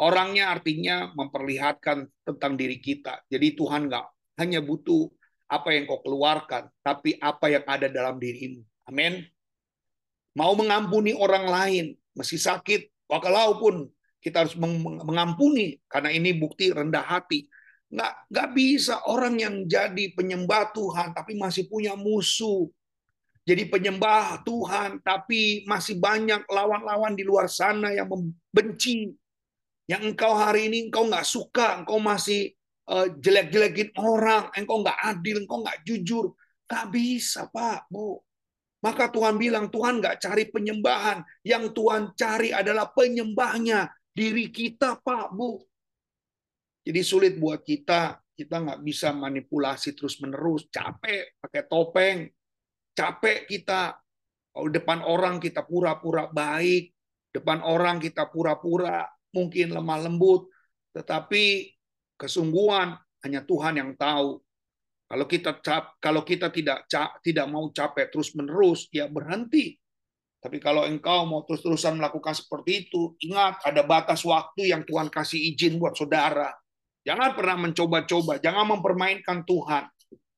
[0.00, 3.20] Orangnya artinya memperlihatkan tentang diri kita.
[3.28, 4.06] Jadi Tuhan nggak
[4.40, 5.12] hanya butuh
[5.52, 8.64] apa yang kau keluarkan, tapi apa yang ada dalam dirimu.
[8.88, 9.20] Amin.
[10.32, 11.86] Mau mengampuni orang lain,
[12.16, 14.54] masih sakit, walaupun kita harus
[15.02, 17.50] mengampuni, karena ini bukti rendah hati.
[17.90, 22.70] Nggak, nggak bisa orang yang jadi penyembah Tuhan, tapi masih punya musuh.
[23.42, 29.10] Jadi penyembah Tuhan, tapi masih banyak lawan-lawan di luar sana yang membenci,
[29.90, 32.54] yang engkau hari ini engkau nggak suka, engkau masih
[32.86, 36.38] uh, jelek-jelekin orang, engkau nggak adil, engkau nggak jujur,
[36.70, 38.22] nggak bisa Pak, Bu.
[38.78, 45.32] Maka Tuhan bilang Tuhan nggak cari penyembahan, yang Tuhan cari adalah penyembahnya diri kita Pak,
[45.32, 45.60] Bu.
[46.84, 52.18] Jadi sulit buat kita, kita nggak bisa manipulasi terus menerus, capek pakai topeng,
[52.92, 53.96] capek kita
[54.52, 56.92] kalau depan orang kita pura-pura baik,
[57.32, 60.52] depan orang kita pura-pura mungkin lemah lembut,
[60.92, 61.72] tetapi
[62.20, 62.92] kesungguhan
[63.24, 64.36] hanya Tuhan yang tahu.
[65.08, 66.84] Kalau kita cap, kalau kita tidak
[67.24, 69.76] tidak mau capek terus menerus, ya berhenti.
[70.42, 75.38] Tapi kalau engkau mau terus-terusan melakukan seperti itu, ingat ada batas waktu yang Tuhan kasih
[75.54, 76.50] izin buat saudara.
[77.06, 79.86] Jangan pernah mencoba-coba, jangan mempermainkan Tuhan.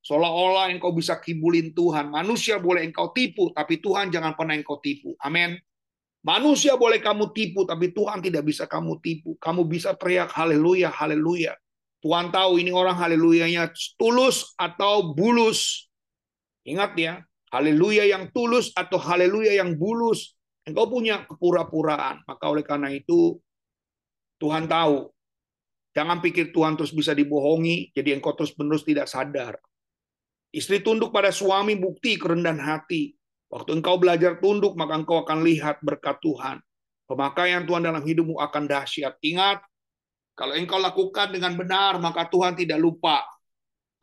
[0.04, 2.12] Seolah-olah engkau bisa kibulin Tuhan.
[2.12, 5.16] Manusia boleh engkau tipu, tapi Tuhan jangan pernah engkau tipu.
[5.24, 5.56] Amin.
[6.20, 9.40] Manusia boleh kamu tipu, tapi Tuhan tidak bisa kamu tipu.
[9.40, 11.56] Kamu bisa teriak haleluya, haleluya.
[12.04, 15.88] Tuhan tahu ini orang haleluyanya tulus atau bulus.
[16.68, 20.34] Ingat ya, haleluya yang tulus atau haleluya yang bulus.
[20.66, 22.26] Engkau punya kepura-puraan.
[22.26, 23.38] Maka oleh karena itu,
[24.42, 25.14] Tuhan tahu
[25.94, 29.54] Jangan pikir Tuhan terus bisa dibohongi, jadi engkau terus-menerus tidak sadar.
[30.50, 33.14] Istri tunduk pada suami bukti kerendahan hati.
[33.46, 36.58] Waktu engkau belajar tunduk, maka engkau akan lihat berkat Tuhan.
[37.06, 39.22] Pemakaian Tuhan dalam hidupmu akan dahsyat.
[39.22, 39.62] Ingat,
[40.34, 43.22] kalau engkau lakukan dengan benar, maka Tuhan tidak lupa.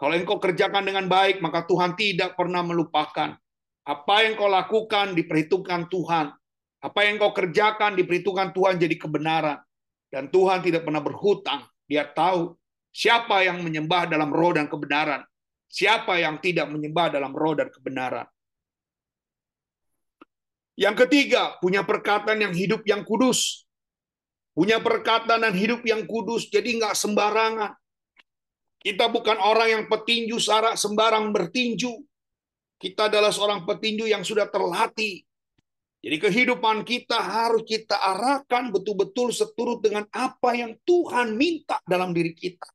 [0.02, 3.38] Kalau engkau kerjakan dengan baik, maka Tuhan tidak pernah melupakan.
[3.86, 6.34] Apa yang kau lakukan diperhitungkan Tuhan.
[6.82, 9.62] Apa yang kau kerjakan diperhitungkan Tuhan jadi kebenaran.
[10.10, 11.70] Dan Tuhan tidak pernah berhutang.
[11.86, 12.58] Dia tahu
[12.90, 15.22] siapa yang menyembah dalam roh dan kebenaran.
[15.70, 18.26] Siapa yang tidak menyembah dalam roh dan kebenaran.
[20.74, 23.70] Yang ketiga, punya perkataan yang hidup yang kudus.
[24.58, 27.78] Punya perkataan dan hidup yang kudus, jadi nggak sembarangan.
[28.82, 31.94] Kita bukan orang yang petinju sarak sembarang bertinju.
[32.82, 35.22] Kita adalah seorang petinju yang sudah terlatih
[36.02, 42.34] jadi kehidupan kita harus kita arahkan betul-betul seturut dengan apa yang Tuhan minta dalam diri
[42.34, 42.66] kita.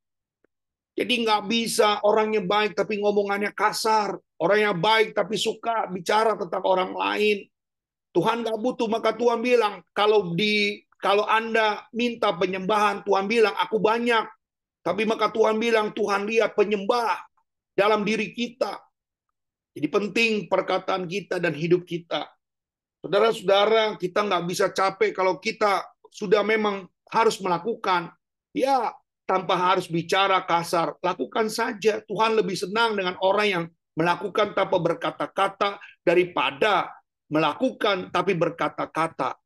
[0.96, 4.14] Jadi nggak bisa orangnya baik tapi ngomongannya kasar.
[4.38, 7.50] Orangnya baik tapi suka bicara tentang orang lain.
[8.14, 13.82] Tuhan nggak butuh maka Tuhan bilang kalau di kalau Anda minta penyembahan Tuhan bilang aku
[13.82, 14.35] banyak.
[14.86, 17.18] Tapi maka Tuhan bilang Tuhan lihat penyembah
[17.74, 18.78] dalam diri kita.
[19.74, 22.36] Jadi penting perkataan kita dan hidup kita
[23.06, 28.10] Saudara-saudara, kita nggak bisa capek kalau kita sudah memang harus melakukan.
[28.50, 28.90] Ya,
[29.30, 32.02] tanpa harus bicara kasar, lakukan saja.
[32.02, 36.90] Tuhan lebih senang dengan orang yang melakukan tanpa berkata-kata daripada
[37.30, 39.38] melakukan tapi berkata-kata.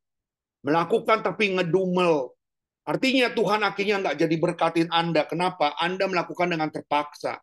[0.65, 2.33] Melakukan tapi ngedumel.
[2.81, 5.29] Artinya Tuhan akhirnya nggak jadi berkatin Anda.
[5.29, 5.77] Kenapa?
[5.77, 7.37] Anda melakukan dengan terpaksa.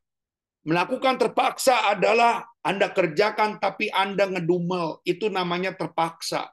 [0.67, 5.01] Melakukan terpaksa adalah Anda kerjakan tapi Anda ngedumel.
[5.07, 6.51] Itu namanya terpaksa.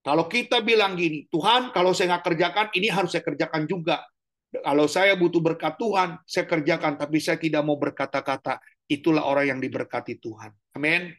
[0.00, 4.00] Kalau kita bilang gini, Tuhan kalau saya nggak kerjakan, ini harus saya kerjakan juga.
[4.50, 8.58] Kalau saya butuh berkat Tuhan, saya kerjakan, tapi saya tidak mau berkata-kata.
[8.90, 10.50] Itulah orang yang diberkati Tuhan.
[10.74, 11.14] Amin.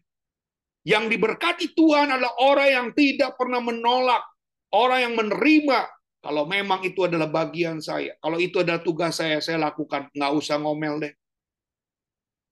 [0.81, 4.25] Yang diberkati Tuhan adalah orang yang tidak pernah menolak.
[4.73, 6.00] Orang yang menerima.
[6.21, 8.13] Kalau memang itu adalah bagian saya.
[8.21, 10.05] Kalau itu adalah tugas saya, saya lakukan.
[10.13, 11.13] Nggak usah ngomel deh.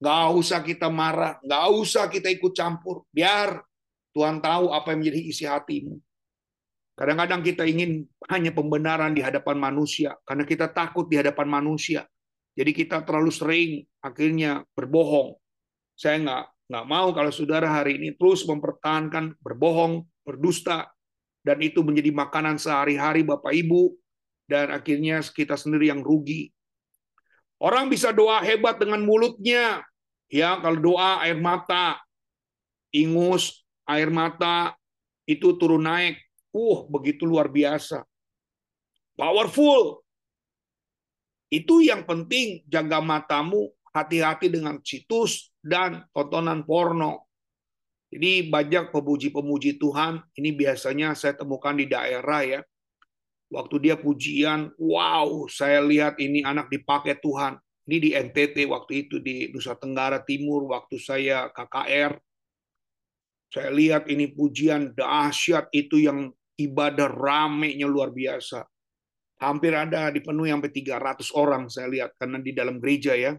[0.01, 3.05] Nggak usah kita marah, nggak usah kita ikut campur.
[3.12, 3.62] Biar
[4.15, 5.99] Tuhan tahu apa yang menjadi isi hatimu.
[6.95, 12.03] Kadang-kadang kita ingin hanya pembenaran di hadapan manusia, karena kita takut di hadapan manusia.
[12.60, 13.69] Jadi kita terlalu sering
[14.03, 15.36] akhirnya berbohong.
[15.95, 20.91] Saya nggak nggak mau kalau saudara hari ini terus mempertahankan berbohong, berdusta,
[21.43, 23.95] dan itu menjadi makanan sehari-hari Bapak Ibu,
[24.49, 26.52] dan akhirnya kita sendiri yang rugi.
[27.60, 29.84] Orang bisa doa hebat dengan mulutnya,
[30.30, 31.97] Ya, kalau doa air mata,
[32.93, 34.78] ingus, air mata
[35.25, 36.21] itu turun naik.
[36.54, 38.06] Uh, begitu luar biasa.
[39.17, 40.06] Powerful.
[41.49, 47.29] Itu yang penting jaga matamu, hati-hati dengan situs dan tontonan porno.
[48.10, 52.62] Jadi banyak pemuji-pemuji Tuhan, ini biasanya saya temukan di daerah ya.
[53.50, 57.58] Waktu dia pujian, wow, saya lihat ini anak dipakai Tuhan.
[57.89, 62.13] Ini di NTT waktu itu di Nusa Tenggara Timur waktu saya KKR.
[63.50, 66.30] Saya lihat ini pujian dahsyat itu yang
[66.62, 68.62] ibadah ramenya luar biasa.
[69.41, 73.34] Hampir ada dipenuhi sampai 300 orang saya lihat karena di dalam gereja ya.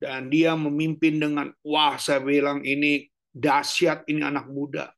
[0.00, 3.04] Dan dia memimpin dengan wah saya bilang ini
[3.36, 4.88] dahsyat ini anak muda.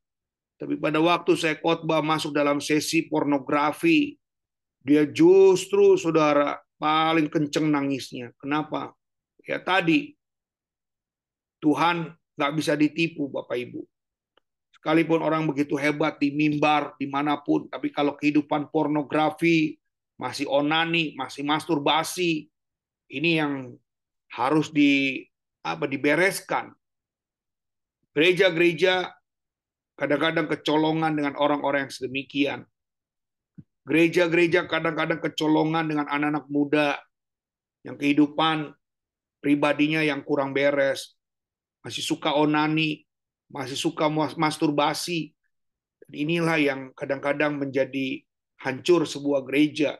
[0.55, 4.15] Tapi pada waktu saya khotbah masuk dalam sesi pornografi,
[4.79, 8.31] dia justru saudara paling kenceng nangisnya.
[8.39, 8.95] Kenapa?
[9.43, 10.15] Ya tadi,
[11.59, 13.83] Tuhan nggak bisa ditipu Bapak Ibu.
[14.79, 19.75] Sekalipun orang begitu hebat di mimbar, di mana pun, tapi kalau kehidupan pornografi,
[20.15, 22.47] masih onani, masih masturbasi,
[23.11, 23.75] ini yang
[24.31, 25.23] harus di
[25.63, 26.71] apa dibereskan.
[28.17, 29.13] Gereja-gereja
[29.99, 32.59] kadang-kadang kecolongan dengan orang-orang yang sedemikian.
[33.85, 36.97] Gereja-gereja kadang-kadang kecolongan dengan anak-anak muda
[37.81, 38.73] yang kehidupan
[39.39, 41.15] pribadinya yang kurang beres,
[41.81, 43.07] masih suka onani,
[43.49, 45.33] masih suka masturbasi.
[46.09, 48.21] Inilah yang kadang-kadang menjadi
[48.61, 49.97] hancur sebuah gereja.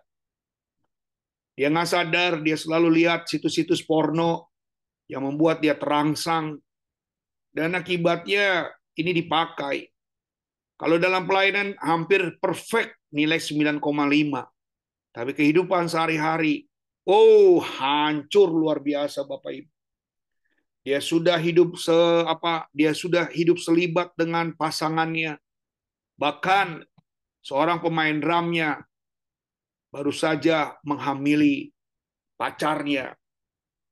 [1.53, 4.53] Dia nggak sadar, dia selalu lihat situs-situs porno
[5.11, 6.61] yang membuat dia terangsang.
[7.49, 9.89] Dan akibatnya ini dipakai.
[10.79, 13.83] Kalau dalam pelayanan hampir perfect nilai 9,5.
[15.09, 16.69] Tapi kehidupan sehari-hari,
[17.03, 19.71] oh hancur luar biasa Bapak Ibu.
[20.85, 22.69] Dia sudah hidup se apa?
[22.71, 25.35] Dia sudah hidup selibat dengan pasangannya.
[26.15, 26.85] Bahkan
[27.43, 28.79] seorang pemain drumnya
[29.91, 31.73] baru saja menghamili
[32.39, 33.17] pacarnya.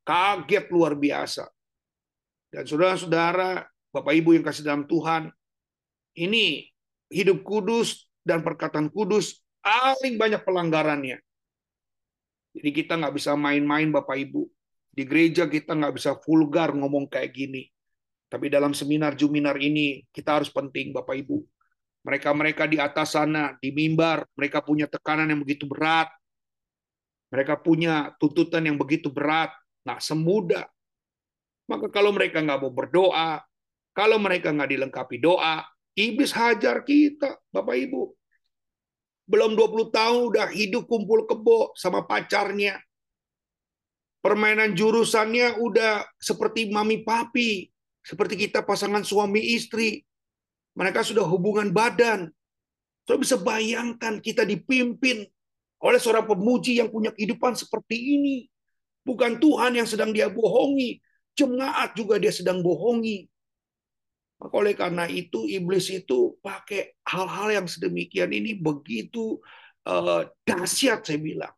[0.07, 1.51] Kaget luar biasa.
[2.47, 5.27] Dan saudara-saudara, Bapak Ibu yang kasih dalam Tuhan,
[6.17, 6.67] ini
[7.11, 11.17] hidup kudus dan perkataan kudus paling banyak pelanggarannya.
[12.57, 14.47] Jadi kita nggak bisa main-main Bapak Ibu.
[14.97, 17.69] Di gereja kita nggak bisa vulgar ngomong kayak gini.
[18.27, 21.37] Tapi dalam seminar Juminar ini kita harus penting Bapak Ibu.
[22.07, 26.07] Mereka-mereka di atas sana, di mimbar, mereka punya tekanan yang begitu berat.
[27.27, 29.51] Mereka punya tuntutan yang begitu berat.
[29.83, 30.63] Nah, semudah
[31.67, 33.43] maka kalau mereka nggak mau berdoa,
[33.91, 35.67] kalau mereka nggak dilengkapi doa,
[35.99, 38.03] iblis hajar kita, Bapak Ibu.
[39.27, 42.79] Belum 20 tahun udah hidup kumpul kebo sama pacarnya.
[44.23, 47.67] Permainan jurusannya udah seperti mami papi,
[47.99, 49.99] seperti kita pasangan suami istri.
[50.79, 52.31] Mereka sudah hubungan badan.
[53.03, 55.27] So bisa bayangkan kita dipimpin
[55.83, 58.37] oleh seorang pemuji yang punya kehidupan seperti ini.
[59.03, 60.99] Bukan Tuhan yang sedang dia bohongi,
[61.37, 63.29] Jemaat juga dia sedang bohongi.
[64.41, 69.41] Maka oleh karena itu iblis itu pakai hal-hal yang sedemikian ini begitu
[69.85, 71.53] uh, dahsyat saya bilang.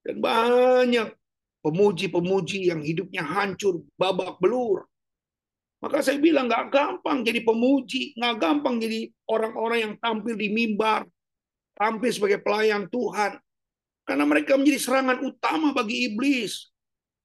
[0.00, 1.08] Dan banyak
[1.60, 4.88] pemuji-pemuji yang hidupnya hancur, babak belur.
[5.80, 11.08] Maka saya bilang nggak gampang jadi pemuji, nggak gampang jadi orang-orang yang tampil di mimbar,
[11.72, 13.40] tampil sebagai pelayan Tuhan.
[14.04, 16.68] Karena mereka menjadi serangan utama bagi iblis.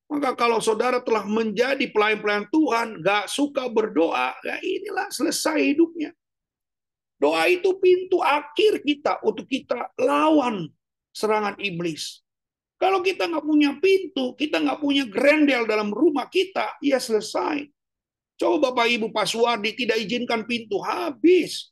[0.05, 6.13] Maka kalau saudara telah menjadi pelayan-pelayan Tuhan, gak suka berdoa, ya inilah selesai hidupnya.
[7.17, 10.69] Doa itu pintu akhir kita untuk kita lawan
[11.15, 12.21] serangan iblis.
[12.75, 17.63] Kalau kita nggak punya pintu, kita nggak punya grendel dalam rumah kita, ya selesai.
[18.35, 21.71] Coba Bapak Ibu Paswardi tidak izinkan pintu, habis.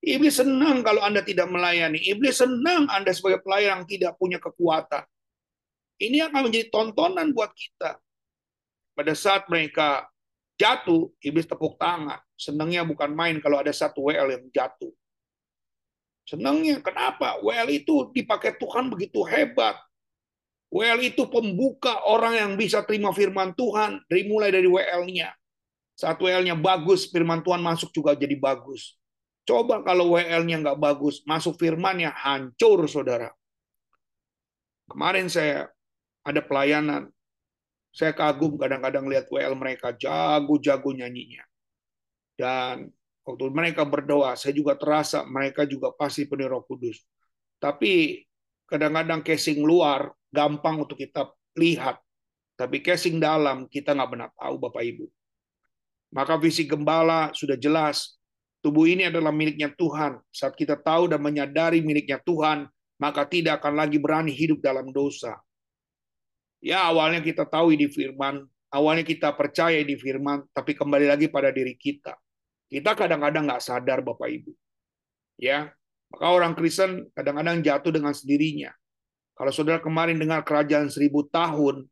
[0.00, 1.98] Iblis senang kalau Anda tidak melayani.
[1.98, 5.04] Iblis senang Anda sebagai pelayan yang tidak punya kekuatan.
[6.00, 8.00] Ini akan menjadi tontonan buat kita.
[8.96, 10.08] Pada saat mereka
[10.56, 12.20] jatuh, iblis tepuk tangan.
[12.40, 14.92] Senangnya bukan main kalau ada satu WL yang jatuh.
[16.24, 17.36] Senangnya kenapa?
[17.44, 19.76] WL itu dipakai Tuhan begitu hebat.
[20.70, 25.34] WL itu pembuka orang yang bisa terima firman Tuhan dari mulai dari WL-nya.
[25.98, 28.96] Saat WL-nya bagus, firman Tuhan masuk juga jadi bagus.
[29.42, 33.34] Coba kalau WL-nya nggak bagus, masuk firmannya hancur, saudara.
[34.86, 35.66] Kemarin saya
[36.24, 37.08] ada pelayanan.
[37.90, 41.42] Saya kagum kadang-kadang lihat WL mereka jago-jago nyanyinya.
[42.38, 42.88] Dan
[43.26, 47.02] waktu mereka berdoa, saya juga terasa mereka juga pasti penuh Roh Kudus.
[47.58, 48.24] Tapi
[48.70, 51.28] kadang-kadang casing luar gampang untuk kita
[51.58, 51.98] lihat,
[52.54, 55.04] tapi casing dalam kita nggak benar tahu Bapak Ibu.
[56.14, 58.18] Maka visi gembala sudah jelas.
[58.60, 60.20] Tubuh ini adalah miliknya Tuhan.
[60.28, 62.68] Saat kita tahu dan menyadari miliknya Tuhan,
[63.00, 65.40] maka tidak akan lagi berani hidup dalam dosa.
[66.60, 71.48] Ya awalnya kita tahu di firman, awalnya kita percaya di firman, tapi kembali lagi pada
[71.48, 72.12] diri kita.
[72.68, 74.52] Kita kadang-kadang nggak sadar Bapak Ibu.
[75.40, 75.72] Ya,
[76.12, 78.70] maka orang Kristen kadang-kadang jatuh dengan sendirinya.
[79.32, 81.88] Kalau saudara kemarin dengar kerajaan seribu tahun,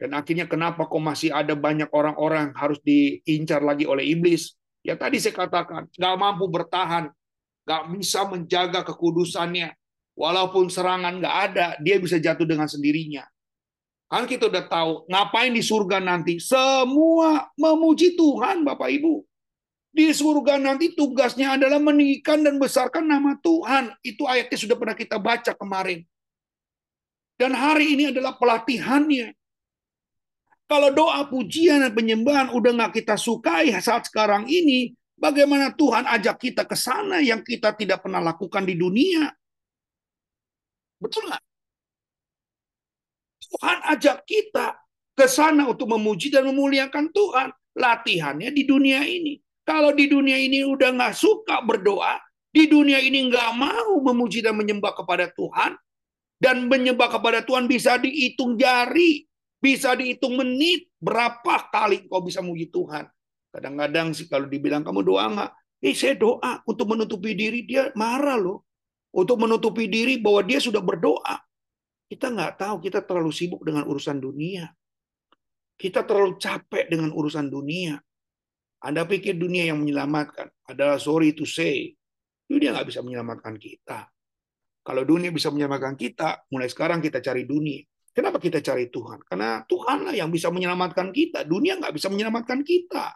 [0.00, 4.56] dan akhirnya kenapa kok masih ada banyak orang-orang harus diincar lagi oleh iblis?
[4.80, 7.12] Ya tadi saya katakan, nggak mampu bertahan,
[7.68, 9.76] nggak bisa menjaga kekudusannya.
[10.16, 13.28] Walaupun serangan nggak ada, dia bisa jatuh dengan sendirinya.
[14.10, 16.42] Kan kita udah tahu, ngapain di surga nanti?
[16.42, 19.22] Semua memuji Tuhan, Bapak Ibu.
[19.94, 23.94] Di surga nanti tugasnya adalah meninggikan dan besarkan nama Tuhan.
[24.02, 26.02] Itu ayatnya sudah pernah kita baca kemarin.
[27.38, 29.30] Dan hari ini adalah pelatihannya.
[30.66, 36.50] Kalau doa pujian dan penyembahan udah nggak kita sukai saat sekarang ini, bagaimana Tuhan ajak
[36.50, 39.30] kita ke sana yang kita tidak pernah lakukan di dunia?
[40.98, 41.49] Betul nggak?
[43.50, 44.78] Tuhan ajak kita
[45.18, 47.50] ke sana untuk memuji dan memuliakan Tuhan.
[47.70, 49.38] Latihannya di dunia ini.
[49.62, 52.18] Kalau di dunia ini udah nggak suka berdoa,
[52.50, 55.78] di dunia ini nggak mau memuji dan menyembah kepada Tuhan,
[56.42, 59.22] dan menyembah kepada Tuhan bisa dihitung jari,
[59.62, 63.06] bisa dihitung menit, berapa kali kau bisa memuji Tuhan.
[63.54, 65.50] Kadang-kadang sih kalau dibilang kamu doa nggak,
[65.86, 68.66] eh saya doa untuk menutupi diri, dia marah loh.
[69.10, 71.38] Untuk menutupi diri bahwa dia sudah berdoa.
[72.10, 74.66] Kita nggak tahu, kita terlalu sibuk dengan urusan dunia.
[75.78, 77.94] Kita terlalu capek dengan urusan dunia.
[78.82, 81.94] Anda pikir dunia yang menyelamatkan adalah sorry to say,
[82.50, 84.10] dunia nggak bisa menyelamatkan kita.
[84.82, 87.86] Kalau dunia bisa menyelamatkan kita, mulai sekarang kita cari dunia.
[88.10, 89.22] Kenapa kita cari Tuhan?
[89.22, 91.46] Karena Tuhanlah yang bisa menyelamatkan kita.
[91.46, 93.14] Dunia nggak bisa menyelamatkan kita.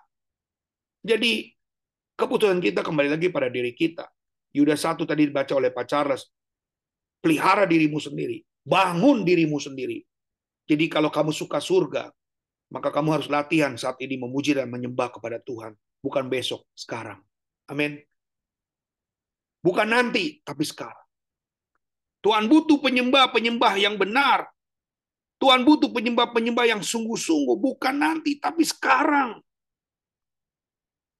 [1.02, 1.50] Jadi
[2.14, 4.06] keputusan kita kembali lagi pada diri kita.
[4.54, 6.30] Yuda satu tadi dibaca oleh Pak Charles.
[7.18, 10.00] Pelihara dirimu sendiri Bangun dirimu sendiri.
[10.64, 12.08] Jadi kalau kamu suka surga,
[12.72, 15.76] maka kamu harus latihan saat ini memuji dan menyembah kepada Tuhan.
[16.00, 17.20] Bukan besok, sekarang.
[17.68, 18.00] Amin.
[19.60, 21.04] Bukan nanti, tapi sekarang.
[22.24, 24.48] Tuhan butuh penyembah-penyembah yang benar.
[25.36, 27.56] Tuhan butuh penyembah-penyembah yang sungguh-sungguh.
[27.60, 29.44] Bukan nanti, tapi sekarang.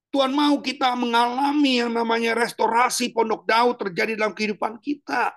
[0.09, 5.35] Tuhan mau kita mengalami yang namanya restorasi pondok Daud terjadi dalam kehidupan kita.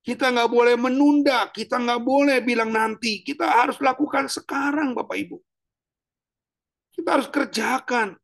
[0.00, 3.20] Kita nggak boleh menunda, kita nggak boleh bilang nanti.
[3.20, 5.36] Kita harus lakukan sekarang, Bapak Ibu.
[6.96, 8.16] Kita harus kerjakan.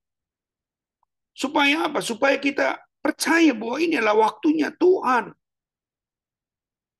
[1.37, 2.01] Supaya apa?
[2.01, 5.37] Supaya kita percaya bahwa ini adalah waktunya Tuhan.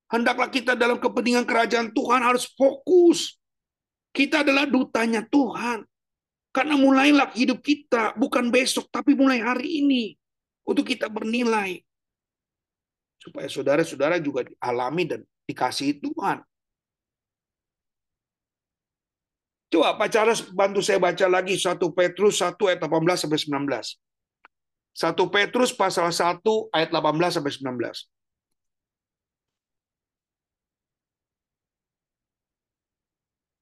[0.07, 3.35] Hendaklah kita dalam kepentingan kerajaan Tuhan harus fokus.
[4.13, 5.83] Kita adalah dutanya Tuhan.
[6.53, 10.03] Karena mulailah hidup kita bukan besok, tapi mulai hari ini
[10.65, 11.86] untuk kita bernilai.
[13.27, 16.39] Supaya saudara-saudara juga dialami dan dikasih Tuhan.
[19.67, 23.99] Coba Pak Charles bantu saya baca lagi 1 Petrus 1 ayat 18 sampai 19.
[24.95, 26.39] 1 Petrus pasal 1
[26.71, 28.07] ayat 18 sampai 19.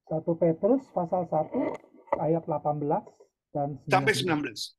[0.06, 3.02] Satu Petrus pasal 1 ayat 18
[3.50, 3.90] dan 19.
[3.90, 4.78] Sampai 19.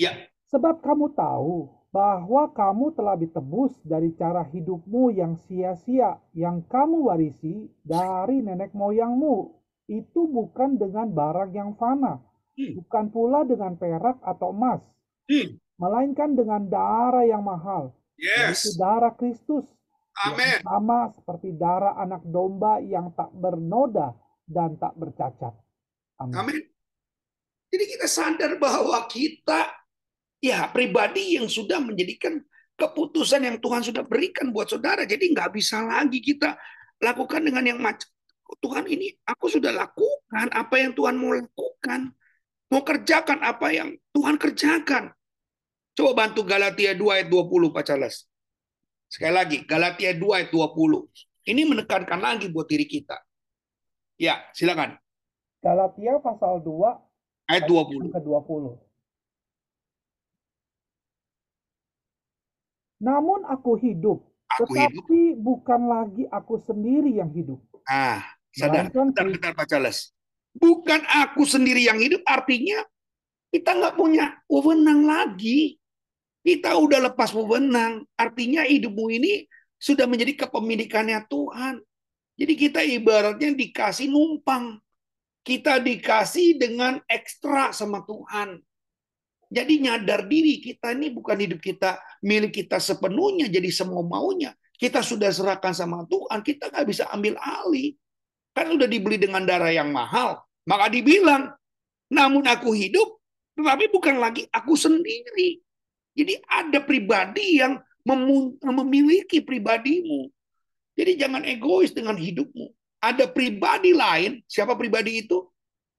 [0.00, 0.32] Ya.
[0.48, 7.72] Sebab kamu tahu bahwa kamu telah ditebus dari cara hidupmu yang sia-sia yang kamu warisi
[7.80, 9.56] dari nenek moyangmu.
[9.88, 12.20] Itu bukan dengan barang yang fana,
[12.52, 12.84] hmm.
[12.84, 14.84] bukan pula dengan perak atau emas,
[15.32, 15.56] hmm.
[15.80, 18.60] melainkan dengan darah yang mahal, yes.
[18.60, 19.64] yaitu darah Kristus.
[20.20, 20.60] Amin.
[20.60, 24.12] Sama seperti darah anak domba yang tak bernoda
[24.44, 25.54] dan tak bercacat.
[26.20, 26.36] Amin.
[26.36, 26.60] Amin.
[27.72, 29.85] Jadi kita sadar bahwa kita
[30.40, 32.40] ya pribadi yang sudah menjadikan
[32.76, 35.08] keputusan yang Tuhan sudah berikan buat saudara.
[35.08, 36.56] Jadi nggak bisa lagi kita
[37.00, 38.08] lakukan dengan yang macam
[38.62, 42.14] Tuhan ini aku sudah lakukan apa yang Tuhan mau lakukan.
[42.66, 45.14] Mau kerjakan apa yang Tuhan kerjakan.
[45.96, 48.26] Coba bantu Galatia 2 ayat 20 Pak Charles.
[49.06, 51.06] Sekali lagi, Galatia 2 ayat 20.
[51.46, 53.22] Ini menekankan lagi buat diri kita.
[54.18, 54.98] Ya, silakan.
[55.62, 58.12] Galatia pasal 2 ayat 20.
[58.12, 58.85] Ke 20.
[62.96, 65.40] Namun aku hidup, aku tetapi hidup.
[65.42, 67.60] bukan lagi aku sendiri yang hidup.
[67.84, 68.88] Ah, sadar.
[68.88, 70.16] Bentar, bentar, Pak Charles.
[70.56, 72.80] Bukan aku sendiri yang hidup, artinya
[73.52, 75.76] kita nggak punya wewenang lagi.
[76.40, 78.06] Kita udah lepas wewenang.
[78.16, 79.44] Artinya hidupmu ini
[79.76, 81.82] sudah menjadi kepemilikannya Tuhan.
[82.36, 84.80] Jadi kita ibaratnya dikasih numpang.
[85.46, 88.60] Kita dikasih dengan ekstra sama Tuhan.
[89.46, 94.50] Jadi nyadar diri kita ini bukan hidup kita milik kita sepenuhnya jadi semua maunya.
[94.76, 97.94] Kita sudah serahkan sama Tuhan, kita nggak bisa ambil alih.
[98.52, 100.42] Kan udah dibeli dengan darah yang mahal.
[100.66, 101.54] Maka dibilang,
[102.10, 103.22] namun aku hidup,
[103.54, 105.62] tetapi bukan lagi aku sendiri.
[106.16, 107.78] Jadi ada pribadi yang
[108.60, 110.28] memiliki pribadimu.
[110.96, 112.72] Jadi jangan egois dengan hidupmu.
[113.00, 114.40] Ada pribadi lain.
[114.48, 115.44] Siapa pribadi itu?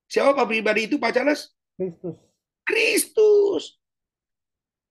[0.09, 1.53] Siapa pribadi itu Pak Charles?
[1.77, 2.26] Kristus.
[2.68, 3.80] Kristus.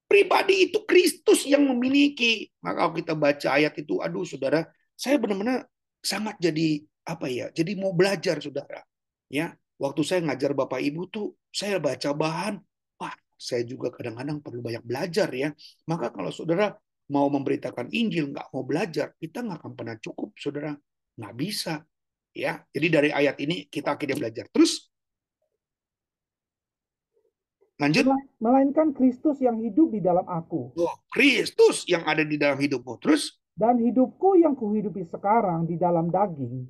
[0.07, 2.49] Pribadi itu Kristus yang memiliki.
[2.64, 4.64] Maka kalau kita baca ayat itu, aduh saudara,
[4.95, 5.66] saya benar-benar
[6.01, 7.51] sangat jadi apa ya?
[7.53, 8.81] Jadi mau belajar saudara.
[9.27, 12.55] Ya, waktu saya ngajar Bapak Ibu tuh, saya baca bahan,
[13.03, 15.51] wah, saya juga kadang-kadang perlu banyak belajar ya.
[15.91, 16.70] Maka kalau saudara
[17.11, 20.72] mau memberitakan Injil, nggak mau belajar, kita nggak akan pernah cukup, saudara.
[21.18, 21.74] Nggak bisa.
[22.31, 22.62] ya.
[22.70, 24.47] Jadi dari ayat ini kita akhirnya belajar.
[24.55, 24.87] Terus,
[27.81, 28.05] lanjut.
[28.41, 30.72] Melainkan Kristus yang hidup di dalam aku.
[30.77, 33.01] Oh, Kristus yang ada di dalam hidupmu.
[33.01, 33.37] Terus?
[33.57, 36.68] Dan hidupku yang kuhidupi sekarang di dalam daging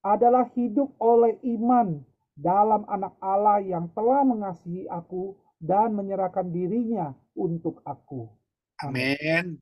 [0.00, 2.00] adalah hidup oleh iman
[2.32, 8.32] dalam anak Allah yang telah mengasihi aku dan menyerahkan dirinya untuk aku.
[8.82, 9.60] Amin.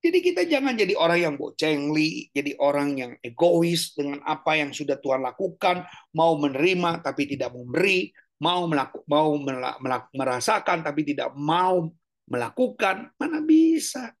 [0.00, 5.02] Jadi kita jangan jadi orang yang bocengli, jadi orang yang egois dengan apa yang sudah
[5.02, 5.82] Tuhan lakukan,
[6.14, 11.88] mau menerima tapi tidak memberi, mau melaku, mau melaku, merasakan tapi tidak mau
[12.28, 14.12] melakukan, mana bisa?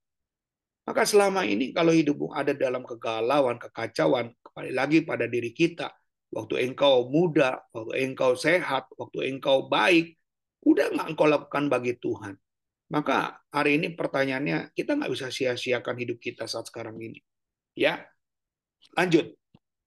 [0.86, 5.90] Maka selama ini kalau hidupmu ada dalam kegalauan, kekacauan, kembali lagi pada diri kita.
[6.30, 10.14] Waktu engkau muda, waktu engkau sehat, waktu engkau baik,
[10.62, 12.38] udah nggak engkau lakukan bagi Tuhan.
[12.86, 17.18] Maka hari ini pertanyaannya kita nggak bisa sia-siakan hidup kita saat sekarang ini.
[17.74, 18.06] Ya,
[18.94, 19.34] lanjut.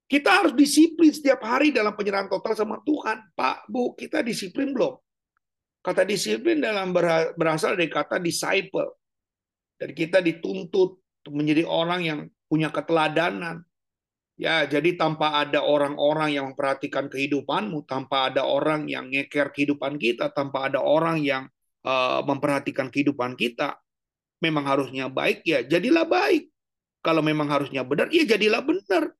[0.10, 3.30] Kita harus disiplin setiap hari dalam penyerahan total sama Tuhan.
[3.38, 4.97] Pak, Bu, kita disiplin belum?
[5.86, 6.89] Kata disiplin dalam
[7.38, 8.89] berasal dari kata disciple.
[9.78, 10.97] Dan kita dituntut,
[11.30, 13.62] untuk menjadi orang yang punya keteladanan.
[14.39, 20.32] Ya, jadi tanpa ada orang-orang yang memperhatikan kehidupanmu, tanpa ada orang yang ngeker kehidupan kita,
[20.32, 21.51] tanpa ada orang yang
[21.84, 23.76] uh, memperhatikan kehidupan kita,
[24.39, 26.47] memang harusnya baik ya, jadilah baik.
[27.03, 29.12] Kalau memang harusnya benar, ya jadilah benar.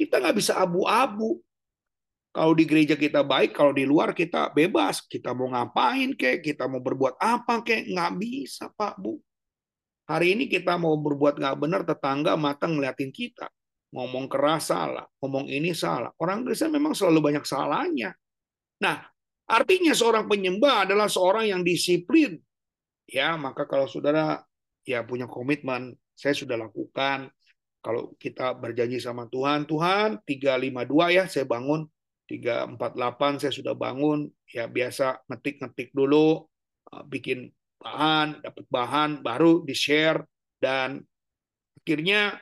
[0.00, 1.36] Kita nggak bisa abu-abu.
[2.32, 5.04] Kalau di gereja kita baik, kalau di luar kita bebas.
[5.04, 9.20] Kita mau ngapain kek, kita mau berbuat apa kek, nggak bisa Pak Bu.
[10.08, 13.52] Hari ini kita mau berbuat nggak benar, tetangga mata ngeliatin kita
[13.90, 16.14] ngomong keras salah, ngomong ini salah.
[16.22, 18.14] Orang Kristen memang selalu banyak salahnya.
[18.80, 19.02] Nah,
[19.50, 22.38] artinya seorang penyembah adalah seorang yang disiplin.
[23.10, 24.46] Ya, maka kalau saudara
[24.86, 27.34] ya punya komitmen, saya sudah lakukan.
[27.80, 31.88] Kalau kita berjanji sama Tuhan, Tuhan 352 ya, saya bangun
[32.30, 36.46] 348 saya sudah bangun, ya biasa ngetik-ngetik dulu,
[36.92, 37.50] eh, bikin
[37.80, 40.22] bahan, dapat bahan, baru di-share
[40.60, 41.02] dan
[41.80, 42.38] akhirnya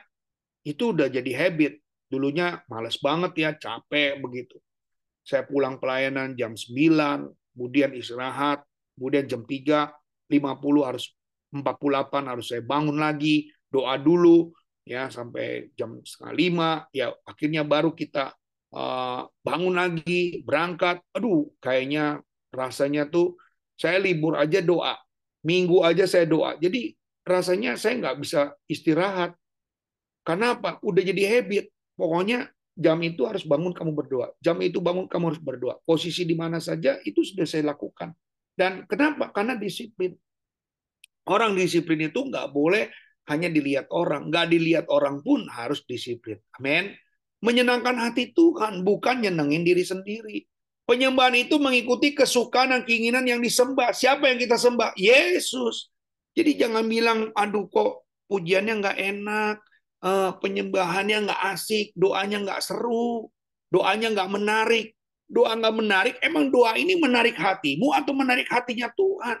[0.67, 1.81] itu udah jadi habit.
[2.09, 4.61] Dulunya males banget ya, capek begitu.
[5.23, 8.65] Saya pulang pelayanan jam 9, kemudian istirahat,
[8.97, 9.93] kemudian jam 3,
[10.29, 11.15] 50 harus
[11.49, 14.53] 48 harus saya bangun lagi, doa dulu
[14.87, 18.33] ya sampai jam setengah lima, ya akhirnya baru kita
[18.73, 21.01] uh, bangun lagi, berangkat.
[21.13, 23.37] Aduh, kayaknya rasanya tuh
[23.79, 24.97] saya libur aja doa,
[25.45, 26.57] minggu aja saya doa.
[26.59, 29.37] Jadi rasanya saya nggak bisa istirahat.
[30.25, 30.77] Karena apa?
[30.83, 31.71] Udah jadi habit.
[31.95, 34.31] Pokoknya jam itu harus bangun kamu berdoa.
[34.39, 35.75] Jam itu bangun kamu harus berdoa.
[35.83, 38.15] Posisi di mana saja itu sudah saya lakukan.
[38.55, 39.31] Dan kenapa?
[39.31, 40.15] Karena disiplin.
[41.29, 42.89] Orang disiplin itu nggak boleh
[43.29, 44.33] hanya dilihat orang.
[44.33, 46.41] Nggak dilihat orang pun harus disiplin.
[46.57, 46.91] Amin.
[47.39, 50.43] Menyenangkan hati Tuhan, bukan nyenengin diri sendiri.
[50.83, 53.93] Penyembahan itu mengikuti kesukaan dan keinginan yang disembah.
[53.93, 54.97] Siapa yang kita sembah?
[54.97, 55.93] Yesus.
[56.33, 59.57] Jadi jangan bilang, aduh kok pujiannya nggak enak,
[60.01, 63.29] uh, penyembahannya nggak asik, doanya nggak seru,
[63.69, 64.87] doanya nggak menarik.
[65.29, 69.37] Doa nggak menarik, emang doa ini menarik hatimu atau menarik hatinya Tuhan?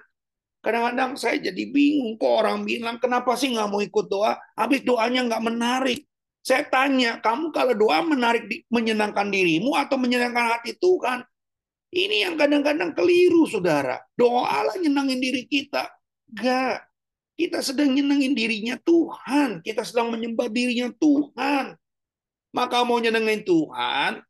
[0.59, 5.23] Kadang-kadang saya jadi bingung, kok orang bilang, kenapa sih nggak mau ikut doa, habis doanya
[5.23, 6.03] nggak menarik.
[6.43, 11.23] Saya tanya, kamu kalau doa menarik, menyenangkan dirimu atau menyenangkan hati Tuhan?
[11.89, 13.97] Ini yang kadang-kadang keliru, saudara.
[14.13, 15.89] Doa lah nyenangin diri kita.
[16.29, 16.85] Gak.
[17.33, 19.65] Kita sedang nyenengin dirinya Tuhan.
[19.65, 21.73] Kita sedang menyembah dirinya Tuhan.
[22.53, 24.21] Maka mau nyenengin Tuhan,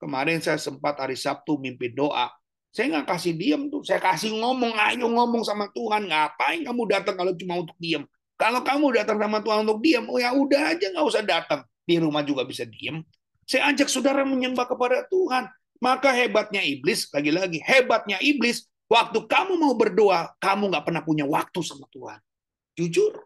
[0.00, 2.32] kemarin saya sempat hari Sabtu mimpi doa.
[2.76, 3.80] Saya nggak kasih diam tuh.
[3.80, 6.12] Saya kasih ngomong, ayo ngomong sama Tuhan.
[6.12, 8.04] Ngapain kamu datang kalau cuma untuk diam?
[8.36, 11.64] Kalau kamu datang sama Tuhan untuk diam, oh ya udah aja nggak usah datang.
[11.88, 13.00] Di rumah juga bisa diam.
[13.48, 15.48] Saya ajak saudara menyembah kepada Tuhan.
[15.80, 21.60] Maka hebatnya iblis, lagi-lagi hebatnya iblis, waktu kamu mau berdoa, kamu nggak pernah punya waktu
[21.64, 22.20] sama Tuhan.
[22.76, 23.24] Jujur.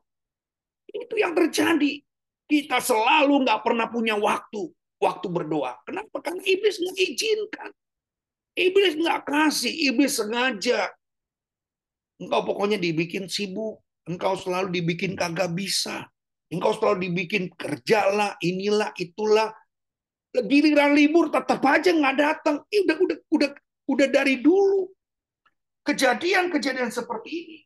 [0.87, 2.07] Itu yang terjadi.
[2.47, 4.71] Kita selalu nggak pernah punya waktu.
[5.03, 5.75] Waktu berdoa.
[5.83, 6.23] Kenapa?
[6.23, 7.71] Karena iblis nggak izinkan.
[8.57, 9.73] Iblis nggak kasih.
[9.93, 10.91] Iblis sengaja.
[12.21, 13.81] Engkau pokoknya dibikin sibuk.
[14.09, 16.09] Engkau selalu dibikin kagak bisa.
[16.51, 19.55] Engkau selalu dibikin kerjalah, inilah, itulah.
[20.35, 22.57] Giliran libur tetap aja nggak datang.
[22.71, 23.51] Eh, udah, udah, udah,
[23.87, 24.91] udah dari dulu.
[25.81, 27.59] Kejadian-kejadian seperti ini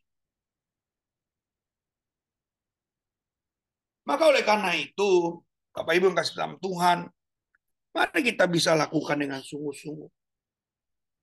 [4.05, 5.41] Maka oleh karena itu,
[5.73, 7.09] Bapak Ibu yang kasih dalam Tuhan,
[7.89, 10.09] mari kita bisa lakukan dengan sungguh-sungguh.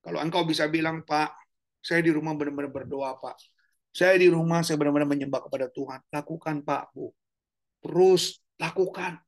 [0.03, 1.31] Kalau engkau bisa bilang, Pak,
[1.79, 3.39] saya di rumah benar-benar berdoa, Pak.
[3.95, 6.03] Saya di rumah, saya benar-benar menyembah kepada Tuhan.
[6.11, 7.15] Lakukan, Pak, Bu.
[7.83, 9.23] Terus lakukan.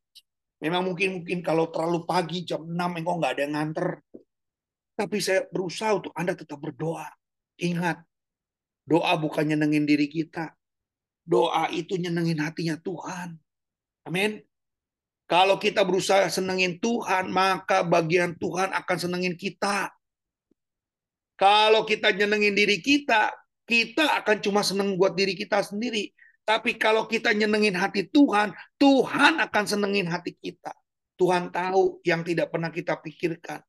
[0.59, 3.89] Memang mungkin mungkin kalau terlalu pagi, jam 6, engkau nggak ada yang nganter.
[4.95, 7.07] Tapi saya berusaha untuk Anda tetap berdoa.
[7.59, 8.03] Ingat,
[8.87, 10.55] doa bukan nyenengin diri kita.
[11.27, 13.35] Doa itu nyenengin hatinya Tuhan.
[14.07, 14.43] Amin.
[15.25, 19.89] Kalau kita berusaha senengin Tuhan, maka bagian Tuhan akan senengin kita.
[21.35, 23.35] Kalau kita nyenengin diri kita,
[23.67, 26.15] kita akan cuma seneng buat diri kita sendiri.
[26.45, 30.77] Tapi kalau kita nyenengin hati Tuhan, Tuhan akan senengin hati kita.
[31.17, 33.65] Tuhan tahu yang tidak pernah kita pikirkan.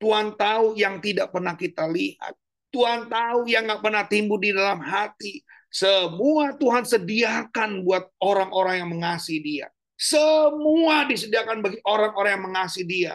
[0.00, 2.32] Tuhan tahu yang tidak pernah kita lihat.
[2.72, 5.44] Tuhan tahu yang nggak pernah timbul di dalam hati.
[5.70, 9.66] Semua Tuhan sediakan buat orang-orang yang mengasihi dia.
[9.94, 13.14] Semua disediakan bagi orang-orang yang mengasihi dia.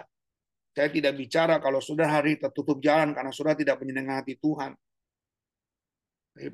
[0.80, 4.72] Saya tidak bicara kalau sudah hari tertutup jalan karena sudah tidak menyenangkan hati Tuhan.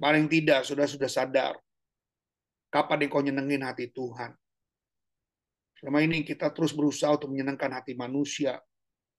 [0.02, 1.54] Paling tidak sudah sudah sadar
[2.74, 4.34] kapan engkau nyenengin hati Tuhan.
[5.78, 8.58] Selama ini kita terus berusaha untuk menyenangkan hati manusia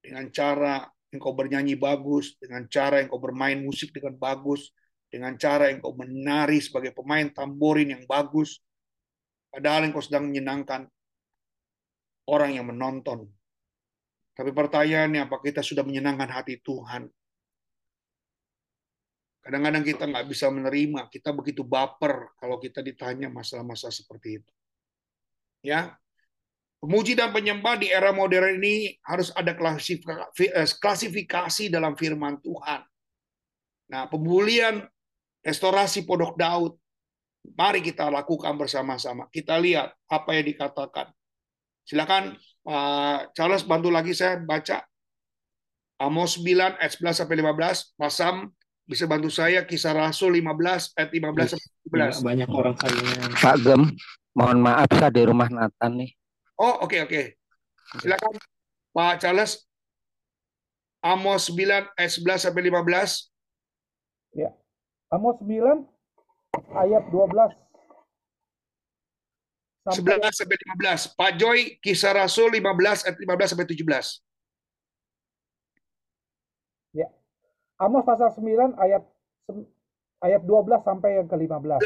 [0.03, 0.83] dengan cara
[1.15, 4.75] engkau bernyanyi bagus, dengan cara engkau bermain musik dengan bagus,
[5.07, 8.59] dengan cara engkau menari sebagai pemain tamborin yang bagus,
[9.57, 10.85] Padahal engkau sedang menyenangkan
[12.29, 13.31] orang yang menonton.
[14.37, 17.09] Tapi pertanyaannya, apa kita sudah menyenangkan hati Tuhan?
[19.41, 24.53] Kadang-kadang kita nggak bisa menerima, kita begitu baper kalau kita ditanya masalah-masalah seperti itu.
[25.65, 25.97] Ya,
[26.83, 32.85] pemuji dan penyembah di era modern ini harus ada eh, klasifikasi dalam firman Tuhan.
[33.87, 34.85] Nah, pemulihan
[35.47, 36.75] restorasi Pondok Daud,
[37.55, 39.31] mari kita lakukan bersama-sama.
[39.31, 41.15] Kita lihat apa yang dikatakan.
[41.87, 42.35] Silakan
[42.67, 44.83] Pak Charles bantu lagi saya baca
[46.03, 48.53] Amos 9 ayat 11 sampai 15, Pasam
[48.85, 52.27] bisa bantu saya kisah Rasul 15 ayat 15 sampai 17.
[52.27, 53.33] Banyak orang kayaknya.
[53.39, 53.83] Pak Gem,
[54.37, 56.11] mohon maaf saya di rumah Nathan nih.
[56.61, 57.11] Oh, oke okay, oke.
[57.11, 57.25] Okay.
[58.03, 58.35] Silakan
[58.93, 59.53] Pak Charles.
[61.01, 63.31] Amos 9 ayat 11 sampai 15.
[64.37, 64.51] Ya.
[65.15, 65.87] Amos 9
[66.77, 67.66] ayat 12 sampai
[69.87, 71.15] 11 sampai 15.
[71.15, 74.27] Pak Joy kisah Rasul 15 ayat 15 sampai 17.
[77.77, 79.05] Amos pasal 9 ayat
[80.25, 81.77] ayat 12 sampai yang ke-15.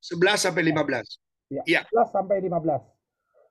[0.00, 1.04] 11, 11 sampai 15.
[1.52, 1.80] Ya, ya.
[1.92, 2.80] 11 sampai 15.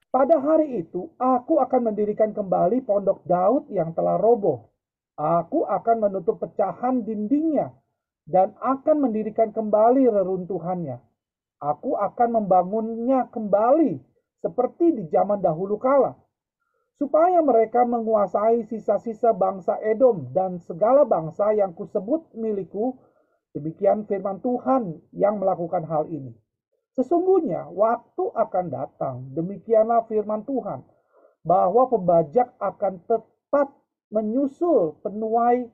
[0.09, 4.73] Pada hari itu aku akan mendirikan kembali pondok Daud yang telah roboh.
[5.13, 7.69] Aku akan menutup pecahan dindingnya
[8.25, 10.97] dan akan mendirikan kembali reruntuhannya.
[11.63, 13.95] Aku akan membangunnya kembali
[14.43, 16.19] seperti di zaman dahulu kala
[16.99, 22.99] supaya mereka menguasai sisa-sisa bangsa Edom dan segala bangsa yang kusebut milikku.
[23.53, 26.33] Demikian firman Tuhan yang melakukan hal ini.
[26.97, 30.81] Sesungguhnya waktu akan datang, demikianlah firman Tuhan,
[31.45, 33.77] bahwa pembajak akan tetap
[34.09, 35.69] menyusul penuai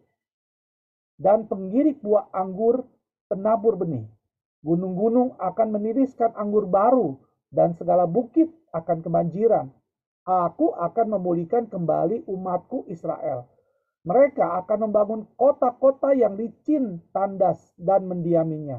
[1.20, 2.84] dan pengirik buah anggur
[3.32, 4.08] penabur benih.
[4.62, 7.16] Gunung-gunung akan meniriskan anggur baru
[7.50, 9.72] dan segala bukit akan kebanjiran
[10.30, 13.50] Aku akan memulihkan kembali umatku Israel.
[14.06, 18.78] Mereka akan membangun kota-kota yang licin, tandas, dan mendiaminya.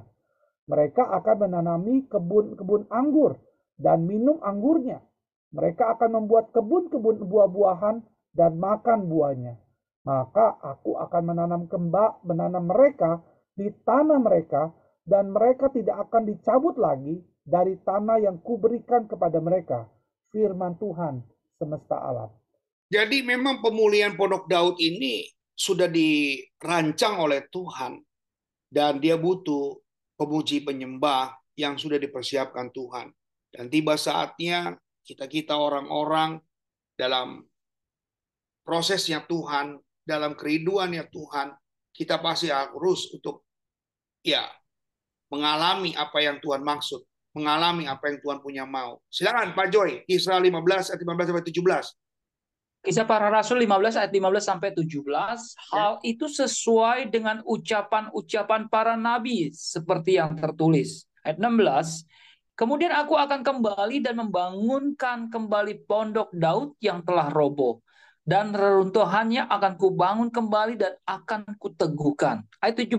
[0.71, 3.35] Mereka akan menanami kebun-kebun anggur
[3.75, 5.03] dan minum anggurnya.
[5.51, 9.59] Mereka akan membuat kebun-kebun buah-buahan dan makan buahnya.
[10.07, 13.19] Maka aku akan menanam kembang, menanam mereka
[13.59, 14.71] di tanah mereka,
[15.11, 19.91] dan mereka tidak akan dicabut lagi dari tanah yang kuberikan kepada mereka.
[20.31, 21.19] Firman Tuhan
[21.59, 22.31] semesta alam.
[22.87, 25.27] Jadi memang pemulihan Pondok Daud ini
[25.59, 27.99] sudah dirancang oleh Tuhan
[28.71, 29.83] dan dia butuh
[30.15, 33.11] pemuji penyembah yang sudah dipersiapkan Tuhan.
[33.51, 36.39] Dan tiba saatnya kita-kita orang-orang
[36.95, 37.43] dalam
[38.63, 39.75] prosesnya Tuhan,
[40.07, 41.51] dalam keriduannya Tuhan,
[41.91, 43.43] kita pasti harus untuk
[44.23, 44.47] ya
[45.31, 47.01] mengalami apa yang Tuhan maksud
[47.35, 48.99] mengalami apa yang Tuhan punya mau.
[49.07, 51.95] Silakan Pak Joy, Kisah 15 ayat 15 sampai 17.
[52.81, 55.37] Kisah para Rasul 15 ayat 15 sampai 17, ya.
[55.77, 61.05] hal itu sesuai dengan ucapan-ucapan para nabi seperti yang tertulis.
[61.21, 62.09] Ayat 16,
[62.57, 67.85] kemudian aku akan kembali dan membangunkan kembali pondok Daud yang telah roboh
[68.25, 72.49] dan reruntuhannya akan kubangun kembali dan akan kuteguhkan.
[72.65, 72.97] Ayat 17,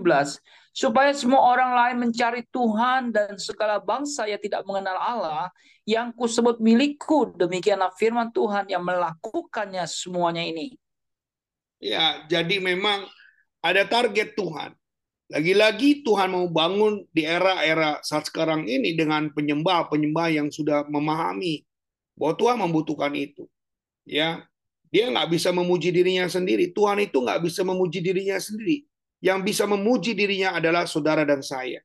[0.72, 5.52] supaya semua orang lain mencari Tuhan dan segala bangsa yang tidak mengenal Allah
[5.84, 10.72] yang kusebut milikku demikianlah firman Tuhan yang melakukannya semuanya ini.
[11.76, 13.04] Ya jadi memang
[13.60, 14.72] ada target Tuhan.
[15.28, 21.64] Lagi-lagi Tuhan mau bangun di era-era saat sekarang ini dengan penyembah-penyembah yang sudah memahami
[22.16, 23.44] bahwa Tuhan membutuhkan itu.
[24.08, 24.44] Ya
[24.92, 26.72] dia nggak bisa memuji dirinya sendiri.
[26.72, 28.88] Tuhan itu nggak bisa memuji dirinya sendiri
[29.22, 31.78] yang bisa memuji dirinya adalah saudara dan saya.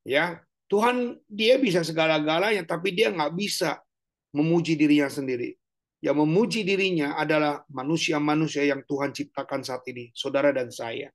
[0.00, 0.40] Ya,
[0.72, 3.84] Tuhan dia bisa segala-galanya, tapi dia nggak bisa
[4.32, 5.60] memuji dirinya sendiri.
[6.00, 11.12] Yang memuji dirinya adalah manusia-manusia yang Tuhan ciptakan saat ini, saudara dan saya.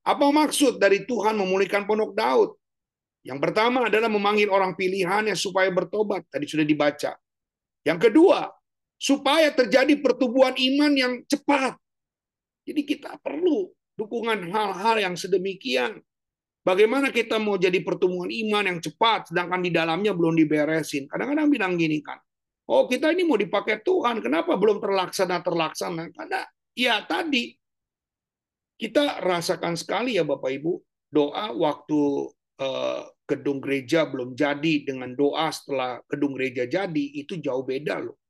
[0.00, 2.56] Apa maksud dari Tuhan memulihkan pondok Daud?
[3.20, 6.24] Yang pertama adalah memanggil orang pilihannya supaya bertobat.
[6.32, 7.20] Tadi sudah dibaca.
[7.84, 8.48] Yang kedua,
[8.96, 11.76] supaya terjadi pertumbuhan iman yang cepat.
[12.64, 16.00] Jadi kita perlu dukungan hal-hal yang sedemikian.
[16.64, 21.08] Bagaimana kita mau jadi pertumbuhan iman yang cepat, sedangkan di dalamnya belum diberesin.
[21.08, 22.20] Kadang-kadang bilang gini kan,
[22.68, 26.12] oh kita ini mau dipakai Tuhan, kenapa belum terlaksana-terlaksana?
[26.12, 26.44] Karena
[26.76, 27.56] ya tadi,
[28.76, 30.72] kita rasakan sekali ya Bapak Ibu,
[31.08, 32.00] doa waktu
[32.60, 38.20] eh, gedung gereja belum jadi dengan doa setelah gedung gereja jadi, itu jauh beda loh.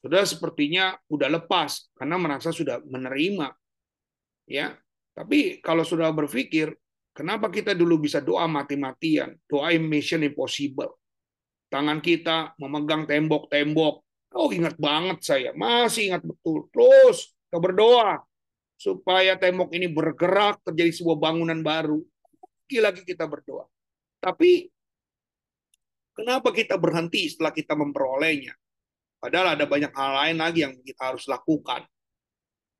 [0.00, 3.59] Sudah sepertinya udah lepas karena merasa sudah menerima
[4.50, 4.74] ya.
[5.14, 6.74] Tapi kalau sudah berpikir,
[7.14, 10.98] kenapa kita dulu bisa doa mati-matian, doa mission impossible?
[11.70, 14.02] Tangan kita memegang tembok-tembok.
[14.34, 15.50] Oh, ingat banget saya.
[15.54, 16.66] Masih ingat betul.
[16.74, 18.18] Terus kita berdoa
[18.74, 22.02] supaya tembok ini bergerak terjadi sebuah bangunan baru.
[22.66, 23.70] Lagi-lagi kita berdoa.
[24.18, 24.66] Tapi
[26.14, 28.54] kenapa kita berhenti setelah kita memperolehnya?
[29.20, 31.84] Padahal ada banyak hal lain lagi yang kita harus lakukan.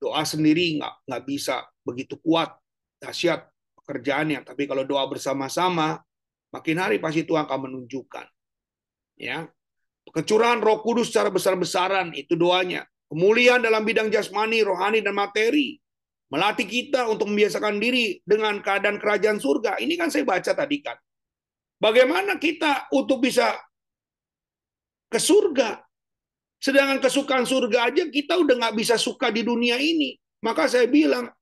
[0.01, 2.57] Doa sendiri nggak nggak bisa begitu kuat,
[2.96, 3.44] dahsyat
[3.76, 4.48] pekerjaannya.
[4.48, 6.01] Tapi kalau doa bersama-sama,
[6.51, 8.26] makin hari pasti Tuhan akan menunjukkan.
[9.20, 9.44] Ya,
[10.09, 12.88] kecurahan Roh Kudus secara besar-besaran itu doanya.
[13.11, 15.76] Kemuliaan dalam bidang jasmani, rohani, dan materi.
[16.30, 19.82] Melatih kita untuk membiasakan diri dengan keadaan kerajaan surga.
[19.82, 20.94] Ini kan saya baca tadi kan.
[21.82, 23.59] Bagaimana kita untuk bisa
[25.11, 25.89] ke surga?
[26.61, 30.14] Sedangkan kesukaan surga aja kita udah nggak bisa suka di dunia ini.
[30.44, 31.32] Maka saya bilang,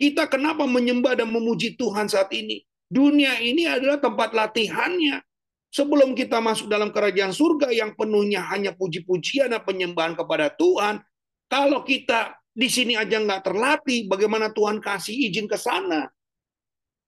[0.00, 2.64] kita kenapa menyembah dan memuji Tuhan saat ini?
[2.88, 5.20] Dunia ini adalah tempat latihannya.
[5.68, 11.04] Sebelum kita masuk dalam kerajaan surga yang penuhnya hanya puji-pujian dan penyembahan kepada Tuhan,
[11.44, 16.08] kalau kita di sini aja nggak terlatih, bagaimana Tuhan kasih izin ke sana?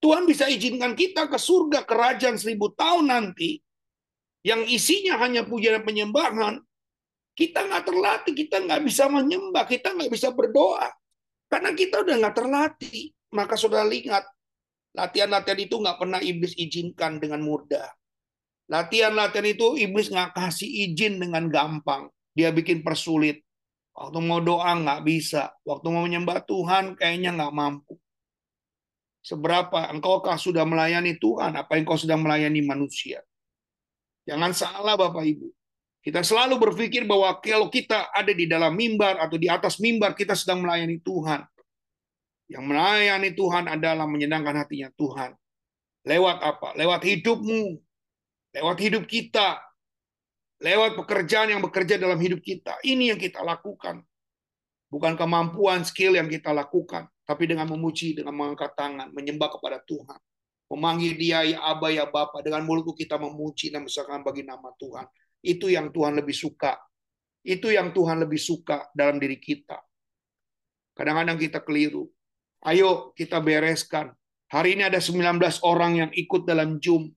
[0.05, 3.65] Tuhan bisa izinkan kita ke surga kerajaan seribu tahun nanti,
[4.45, 6.61] yang isinya hanya pujian dan penyembahan,
[7.41, 10.93] kita nggak terlatih, kita nggak bisa menyembah, kita nggak bisa berdoa.
[11.49, 13.17] Karena kita udah nggak terlatih.
[13.33, 14.29] Maka saudara lihat,
[14.93, 17.89] latihan-latihan itu nggak pernah iblis izinkan dengan mudah.
[18.69, 22.13] Latihan-latihan itu iblis nggak kasih izin dengan gampang.
[22.37, 23.41] Dia bikin persulit.
[23.97, 25.49] Waktu mau doa nggak bisa.
[25.65, 27.97] Waktu mau menyembah Tuhan kayaknya nggak mampu.
[29.25, 31.57] Seberapa engkaukah sudah melayani Tuhan?
[31.57, 33.25] Apa yang kau sedang melayani manusia?
[34.29, 35.49] Jangan salah Bapak Ibu.
[36.01, 40.33] Kita selalu berpikir bahwa kalau kita ada di dalam mimbar atau di atas mimbar, kita
[40.33, 41.45] sedang melayani Tuhan.
[42.49, 45.37] Yang melayani Tuhan adalah menyenangkan hatinya Tuhan.
[46.09, 46.69] Lewat apa?
[46.75, 47.77] Lewat hidupmu,
[48.57, 49.61] lewat hidup kita,
[50.65, 52.81] lewat pekerjaan yang bekerja dalam hidup kita.
[52.81, 54.01] Ini yang kita lakukan.
[54.91, 60.19] Bukan kemampuan, skill yang kita lakukan, tapi dengan memuji, dengan mengangkat tangan, menyembah kepada Tuhan.
[60.67, 65.07] Memanggil dia ya Aba ya Bapa dengan mulutku kita memuji dan besarkan bagi nama Tuhan.
[65.41, 66.77] Itu yang Tuhan lebih suka.
[67.41, 69.81] Itu yang Tuhan lebih suka dalam diri kita.
[70.93, 72.09] Kadang-kadang kita keliru.
[72.61, 74.13] Ayo kita bereskan.
[74.53, 77.09] Hari ini ada 19 orang yang ikut dalam Zoom.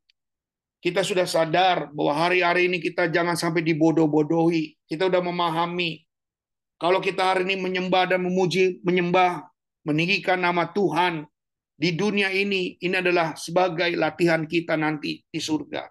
[0.79, 4.79] Kita sudah sadar bahwa hari-hari ini kita jangan sampai dibodoh-bodohi.
[4.87, 6.03] Kita sudah memahami.
[6.79, 9.47] Kalau kita hari ini menyembah dan memuji, menyembah,
[9.87, 11.23] meninggikan nama Tuhan
[11.79, 15.87] di dunia ini, ini adalah sebagai latihan kita nanti di surga.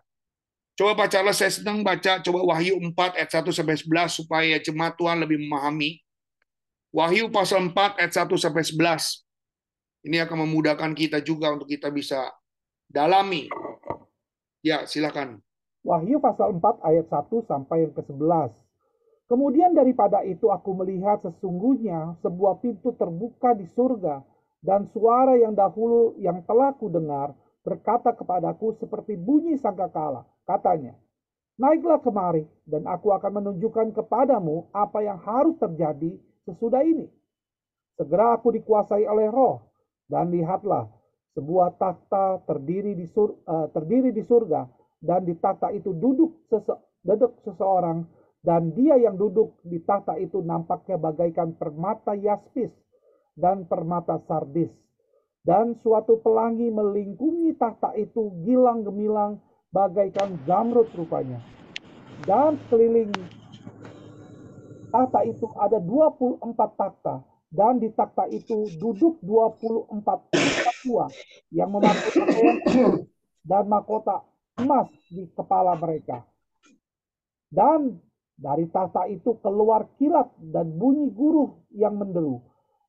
[0.72, 5.20] Coba bacalah, saya sedang baca, coba Wahyu 4 ayat 1 sampai 11 supaya jemaat Tuhan
[5.20, 6.00] lebih memahami.
[6.88, 9.20] Wahyu pasal 4 ayat 1 sampai 11.
[10.08, 12.24] Ini akan memudahkan kita juga untuk kita bisa
[12.88, 13.52] dalami.
[14.64, 15.44] Ya, silakan.
[15.84, 18.56] Wahyu pasal 4 ayat 1 sampai yang ke-11.
[19.28, 24.24] Kemudian daripada itu aku melihat sesungguhnya sebuah pintu terbuka di surga
[24.64, 30.99] dan suara yang dahulu yang telah ku dengar berkata kepadaku seperti bunyi sangkakala Katanya,
[31.59, 37.07] naiklah kemari dan aku akan menunjukkan kepadamu apa yang harus terjadi sesudah ini.
[37.95, 39.62] Segera aku dikuasai oleh roh
[40.11, 40.90] dan lihatlah
[41.32, 44.68] sebuah takhta terdiri di sur, uh, terdiri di surga
[45.01, 46.74] dan di takhta itu duduk sese,
[47.05, 48.05] duduk seseorang
[48.43, 52.74] dan dia yang duduk di takhta itu nampaknya bagaikan permata yaspis
[53.38, 54.70] dan permata sardis
[55.43, 59.40] dan suatu pelangi melingkungi takhta itu gilang gemilang
[59.72, 61.40] bagaikan zamrud rupanya.
[62.22, 63.10] Dan sekeliling
[64.92, 66.44] takhta itu ada 24
[66.78, 69.90] takhta dan di takhta itu duduk 24
[70.84, 71.08] tua
[71.50, 72.56] yang memakai pakaian
[73.42, 74.22] dan mahkota
[74.60, 76.22] emas di kepala mereka.
[77.52, 78.00] Dan
[78.36, 82.40] dari takhta itu keluar kilat dan bunyi guruh yang menderu.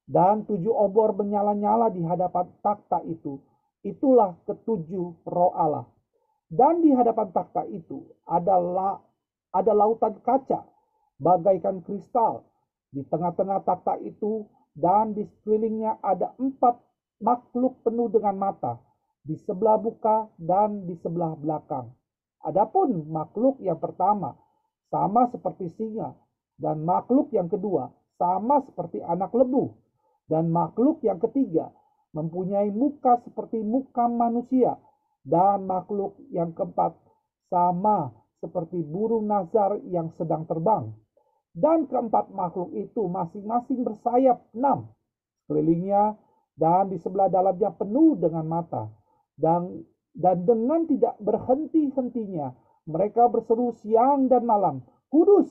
[0.04, 3.40] Dan tujuh obor menyala-nyala di hadapan takhta itu.
[3.84, 5.88] Itulah ketujuh roh Allah.
[6.50, 9.00] Dan di hadapan takhta itu adalah
[9.54, 10.66] ada lautan kaca
[11.22, 12.48] bagaikan kristal.
[12.94, 16.78] Di tengah-tengah takhta itu dan di sekelilingnya ada empat
[17.22, 18.78] makhluk penuh dengan mata
[19.24, 21.90] di sebelah buka dan di sebelah belakang.
[22.44, 24.36] Adapun makhluk yang pertama
[24.92, 26.12] sama seperti singa
[26.60, 27.90] dan makhluk yang kedua
[28.20, 29.74] sama seperti anak lebu
[30.28, 31.72] dan makhluk yang ketiga
[32.14, 34.78] mempunyai muka seperti muka manusia
[35.24, 36.96] dan makhluk yang keempat
[37.48, 38.12] sama
[38.44, 40.92] seperti burung nazar yang sedang terbang.
[41.54, 44.90] Dan keempat makhluk itu masing-masing bersayap enam
[45.46, 46.18] sekelilingnya
[46.58, 48.90] dan di sebelah dalamnya penuh dengan mata.
[49.34, 52.54] Dan, dan dengan tidak berhenti-hentinya
[52.84, 55.48] Mereka berseru siang dan malam, Kudus,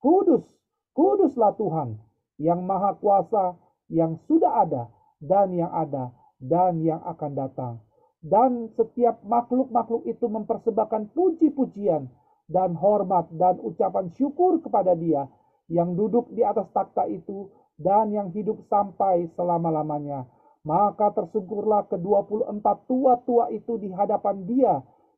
[0.00, 0.48] Kudus,
[0.96, 2.00] Kuduslah Tuhan
[2.40, 3.52] yang Maha Kuasa,
[3.92, 4.88] yang sudah ada,
[5.20, 6.08] dan yang ada,
[6.40, 7.74] dan yang akan datang.
[8.20, 12.04] Dan setiap makhluk-makhluk itu mempersembahkan puji-pujian
[12.52, 15.24] dan hormat dan ucapan syukur kepada Dia
[15.72, 17.48] yang duduk di atas takhta itu
[17.80, 20.28] dan yang hidup sampai selama-lamanya.
[20.60, 24.74] Maka tersungkurlah ke-24 tua-tua itu di hadapan Dia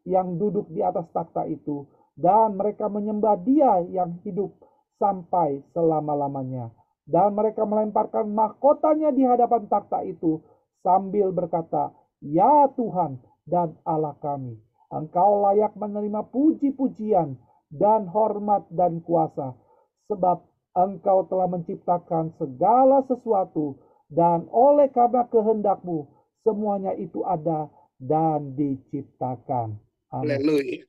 [0.06, 4.54] yang duduk di atas takhta itu, dan mereka menyembah Dia yang hidup
[5.02, 6.70] sampai selama-lamanya.
[7.02, 10.38] Dan mereka melemparkan mahkotanya di hadapan takhta itu
[10.86, 11.90] sambil berkata,
[12.22, 13.18] Ya Tuhan
[13.50, 14.54] dan Allah kami,
[14.94, 17.34] Engkau layak menerima puji-pujian
[17.74, 19.58] dan hormat dan kuasa,
[20.06, 26.06] sebab Engkau telah menciptakan segala sesuatu, dan oleh karena kehendakmu,
[26.46, 27.66] semuanya itu ada
[27.98, 29.76] dan diciptakan.
[30.14, 30.86] Haleluya.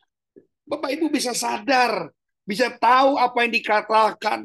[0.63, 2.13] Bapak Ibu bisa sadar,
[2.47, 4.39] bisa tahu apa yang dikatakan.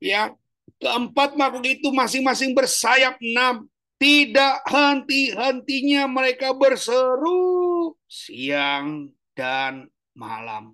[0.00, 0.32] Ya,
[0.80, 3.68] keempat makhluk itu masing-masing bersayap enam.
[4.00, 10.72] Tidak henti-hentinya mereka berseru siang dan malam.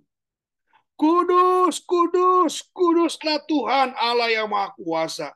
[0.95, 5.35] Kudus, kudus, kuduslah Tuhan Allah yang Maha Kuasa.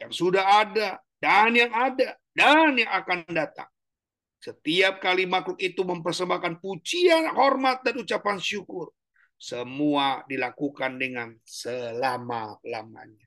[0.00, 3.68] Yang sudah ada, dan yang ada, dan yang akan datang.
[4.42, 8.90] Setiap kali makhluk itu mempersembahkan pujian, hormat, dan ucapan syukur.
[9.36, 13.25] Semua dilakukan dengan selama-lamanya.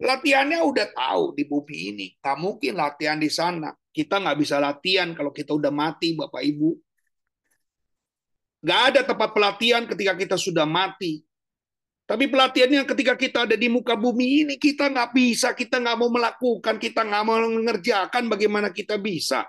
[0.00, 2.06] Latihannya udah tahu di bumi ini.
[2.16, 3.68] Tak mungkin latihan di sana.
[3.92, 6.70] Kita nggak bisa latihan kalau kita udah mati, Bapak Ibu.
[8.64, 11.20] Nggak ada tempat pelatihan ketika kita sudah mati.
[12.08, 16.10] Tapi pelatihannya ketika kita ada di muka bumi ini, kita nggak bisa, kita nggak mau
[16.10, 19.46] melakukan, kita nggak mau mengerjakan bagaimana kita bisa.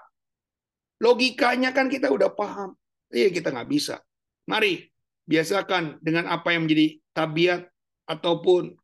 [1.02, 2.78] Logikanya kan kita udah paham.
[3.10, 3.98] Iya kita nggak bisa.
[4.46, 4.84] Mari
[5.26, 7.62] biasakan dengan apa yang menjadi tabiat
[8.06, 8.78] ataupun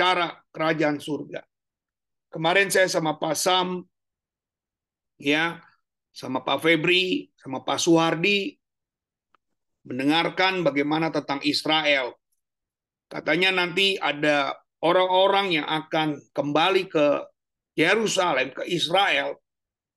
[0.00, 1.44] cara kerajaan surga.
[2.32, 3.84] Kemarin saya sama Pak Sam,
[5.20, 5.60] ya,
[6.16, 8.56] sama Pak Febri, sama Pak Suhardi,
[9.84, 12.16] mendengarkan bagaimana tentang Israel.
[13.12, 17.06] Katanya nanti ada orang-orang yang akan kembali ke
[17.76, 19.36] Yerusalem, ke Israel,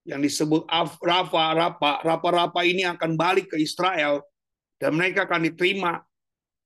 [0.03, 0.67] yang disebut
[0.99, 4.19] Rafa, Rapa, Rapa-Rapa ini akan balik ke Israel
[4.75, 6.03] dan mereka akan diterima.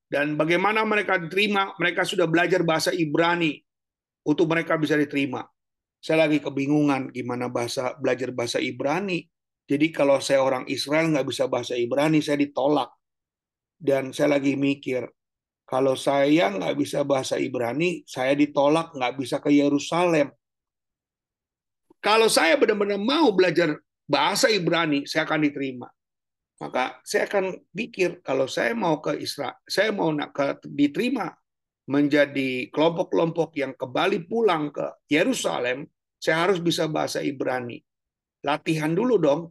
[0.07, 1.75] Dan bagaimana mereka diterima?
[1.75, 3.59] Mereka sudah belajar bahasa Ibrani
[4.23, 5.43] untuk mereka bisa diterima.
[5.99, 9.27] Saya lagi kebingungan gimana bahasa belajar bahasa Ibrani.
[9.67, 12.87] Jadi kalau saya orang Israel nggak bisa bahasa Ibrani, saya ditolak.
[13.75, 15.03] Dan saya lagi mikir,
[15.67, 20.31] kalau saya nggak bisa bahasa Ibrani, saya ditolak nggak bisa ke Yerusalem.
[21.99, 23.75] Kalau saya benar-benar mau belajar
[24.07, 25.91] bahasa Ibrani, saya akan diterima.
[26.57, 30.33] Maka saya akan pikir kalau saya mau ke Israel, saya mau nak
[30.65, 31.29] diterima
[31.87, 35.87] menjadi kelompok-kelompok yang kembali pulang ke Yerusalem,
[36.17, 37.79] saya harus bisa bahasa Ibrani.
[38.43, 39.41] Latihan dulu dong.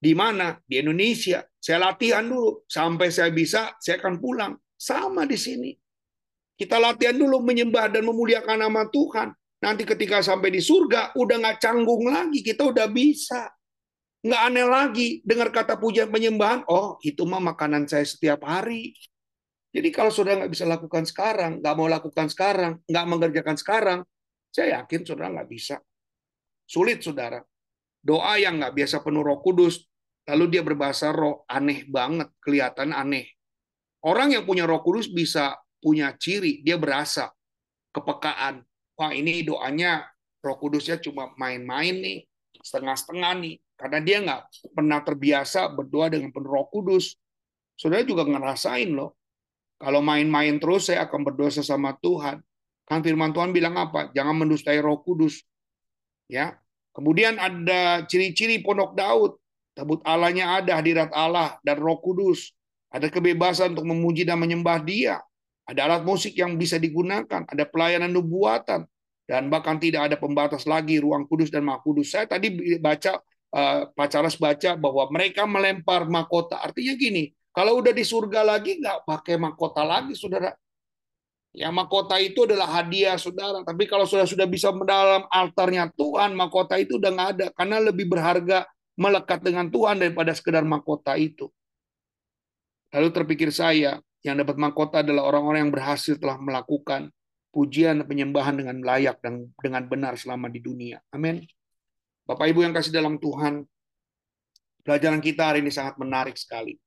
[0.00, 0.56] Di mana?
[0.64, 1.44] Di Indonesia.
[1.60, 4.52] Saya latihan dulu sampai saya bisa, saya akan pulang.
[4.76, 5.72] Sama di sini.
[6.56, 9.32] Kita latihan dulu menyembah dan memuliakan nama Tuhan.
[9.60, 13.48] Nanti ketika sampai di surga, udah nggak canggung lagi, kita udah bisa.
[14.20, 18.92] Nggak aneh lagi, dengar kata pujian penyembahan, oh itu mah makanan saya setiap hari.
[19.72, 23.98] Jadi kalau saudara nggak bisa lakukan sekarang, nggak mau lakukan sekarang, nggak mengerjakan sekarang,
[24.52, 25.80] saya yakin saudara nggak bisa.
[26.68, 27.40] Sulit saudara.
[28.00, 29.88] Doa yang nggak biasa penuh roh kudus,
[30.28, 33.24] lalu dia berbahasa roh, aneh banget, kelihatan aneh.
[34.04, 37.32] Orang yang punya roh kudus bisa punya ciri, dia berasa,
[37.96, 38.62] kepekaan,
[39.00, 40.04] wah ini doanya
[40.40, 42.18] Roh Kudusnya cuma main-main nih,
[42.64, 44.40] setengah-setengah nih, karena dia nggak
[44.76, 47.16] pernah terbiasa berdoa dengan penuh Roh Kudus.
[47.80, 49.16] Saudara juga ngerasain loh,
[49.80, 52.44] kalau main-main terus saya akan berdoa sesama Tuhan.
[52.84, 54.12] Kan firman Tuhan bilang apa?
[54.12, 55.40] Jangan mendustai Roh Kudus.
[56.28, 56.60] Ya.
[56.92, 59.40] Kemudian ada ciri-ciri pondok Daud.
[59.72, 62.52] Tabut Allahnya ada, hadirat Allah dan Roh Kudus.
[62.92, 65.22] Ada kebebasan untuk memuji dan menyembah Dia.
[65.64, 68.90] Ada alat musik yang bisa digunakan, ada pelayanan nubuatan,
[69.30, 72.10] dan bahkan tidak ada pembatas lagi ruang kudus dan maha kudus.
[72.10, 72.50] Saya tadi
[72.82, 73.22] baca,
[73.94, 76.62] Pak Charles baca bahwa mereka melempar mahkota.
[76.62, 80.54] Artinya gini, kalau udah di surga lagi nggak pakai mahkota lagi, saudara.
[81.50, 83.66] Ya mahkota itu adalah hadiah saudara.
[83.66, 88.06] Tapi kalau sudah sudah bisa dalam altarnya Tuhan, mahkota itu udah nggak ada karena lebih
[88.06, 91.50] berharga melekat dengan Tuhan daripada sekedar mahkota itu.
[92.94, 97.10] Lalu terpikir saya, yang dapat mahkota adalah orang-orang yang berhasil telah melakukan
[97.50, 101.02] pujian dan penyembahan dengan layak dan dengan benar selama di dunia.
[101.10, 101.42] Amin.
[102.30, 103.66] Bapak Ibu yang kasih dalam Tuhan,
[104.86, 106.78] pelajaran kita hari ini sangat menarik sekali.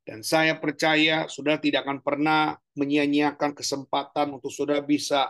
[0.00, 5.28] Dan saya percaya saudara tidak akan pernah menyia-nyiakan kesempatan untuk saudara bisa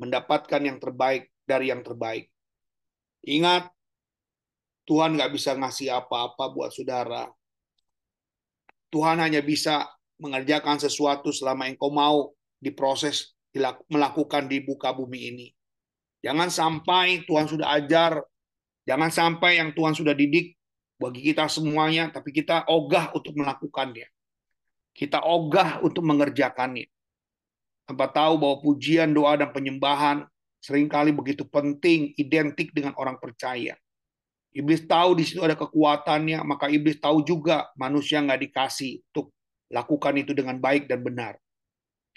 [0.00, 2.32] mendapatkan yang terbaik dari yang terbaik.
[3.28, 3.68] Ingat,
[4.88, 7.28] Tuhan nggak bisa ngasih apa-apa buat saudara.
[8.88, 9.84] Tuhan hanya bisa
[10.16, 13.36] mengerjakan sesuatu selama engkau mau diproses,
[13.92, 15.46] melakukan di buka bumi ini.
[16.24, 18.31] Jangan sampai Tuhan sudah ajar,
[18.88, 20.54] jangan sampai yang Tuhan sudah didik
[21.02, 24.06] bagi kita semuanya, tapi kita ogah untuk melakukannya.
[24.94, 26.86] Kita ogah untuk mengerjakannya.
[27.88, 30.22] Tanpa tahu bahwa pujian, doa, dan penyembahan
[30.62, 33.74] sering kali begitu penting, identik dengan orang percaya.
[34.54, 39.34] Iblis tahu di situ ada kekuatannya, maka iblis tahu juga manusia nggak dikasih untuk
[39.72, 41.41] lakukan itu dengan baik dan benar.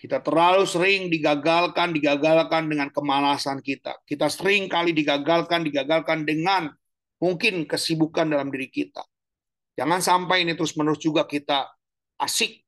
[0.06, 3.98] Kita terlalu sering digagalkan, digagalkan dengan kemalasan kita.
[4.06, 6.70] Kita sering kali digagalkan, digagalkan dengan
[7.18, 9.02] mungkin kesibukan dalam diri kita.
[9.74, 11.74] Jangan sampai ini terus-menerus juga kita
[12.22, 12.62] asik.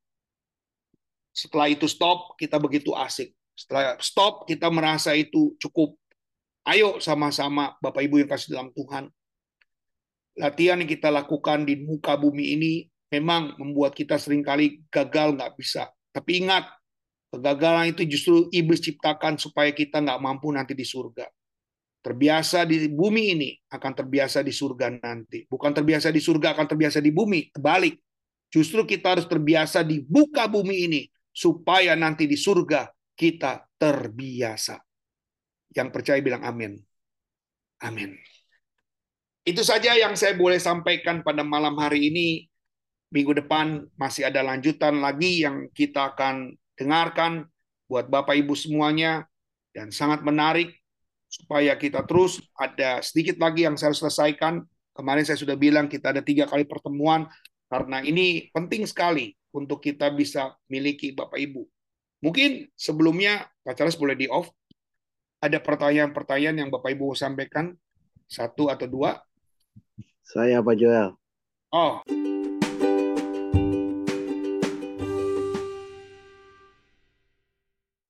[1.30, 3.38] Setelah itu stop, kita begitu asik.
[3.54, 5.94] Setelah stop, kita merasa itu cukup.
[6.66, 9.14] Ayo sama-sama Bapak Ibu yang kasih dalam Tuhan.
[10.42, 12.74] Latihan yang kita lakukan di muka bumi ini
[13.14, 15.86] memang membuat kita sering kali gagal nggak bisa.
[16.10, 16.66] Tapi ingat,
[17.34, 21.28] kegagalan itu justru iblis ciptakan supaya kita nggak mampu nanti di surga
[22.08, 25.44] terbiasa di bumi ini akan terbiasa di surga nanti.
[25.44, 28.00] Bukan terbiasa di surga akan terbiasa di bumi, terbalik.
[28.48, 31.02] Justru kita harus terbiasa di buka bumi ini
[31.36, 34.80] supaya nanti di surga kita terbiasa.
[35.76, 36.80] Yang percaya bilang amin.
[37.84, 38.16] Amin.
[39.44, 42.48] Itu saja yang saya boleh sampaikan pada malam hari ini.
[43.08, 47.50] Minggu depan masih ada lanjutan lagi yang kita akan dengarkan
[47.90, 49.26] buat Bapak Ibu semuanya
[49.74, 50.78] dan sangat menarik
[51.28, 54.64] supaya kita terus ada sedikit lagi yang saya harus selesaikan.
[54.96, 57.30] Kemarin saya sudah bilang kita ada tiga kali pertemuan
[57.70, 61.66] karena ini penting sekali untuk kita bisa miliki Bapak Ibu.
[62.24, 64.50] Mungkin sebelumnya Pak Charles boleh di off.
[65.38, 67.78] Ada pertanyaan-pertanyaan yang Bapak Ibu sampaikan
[68.26, 69.22] satu atau dua?
[70.26, 71.14] Saya Pak Joel.
[71.70, 72.02] Oh.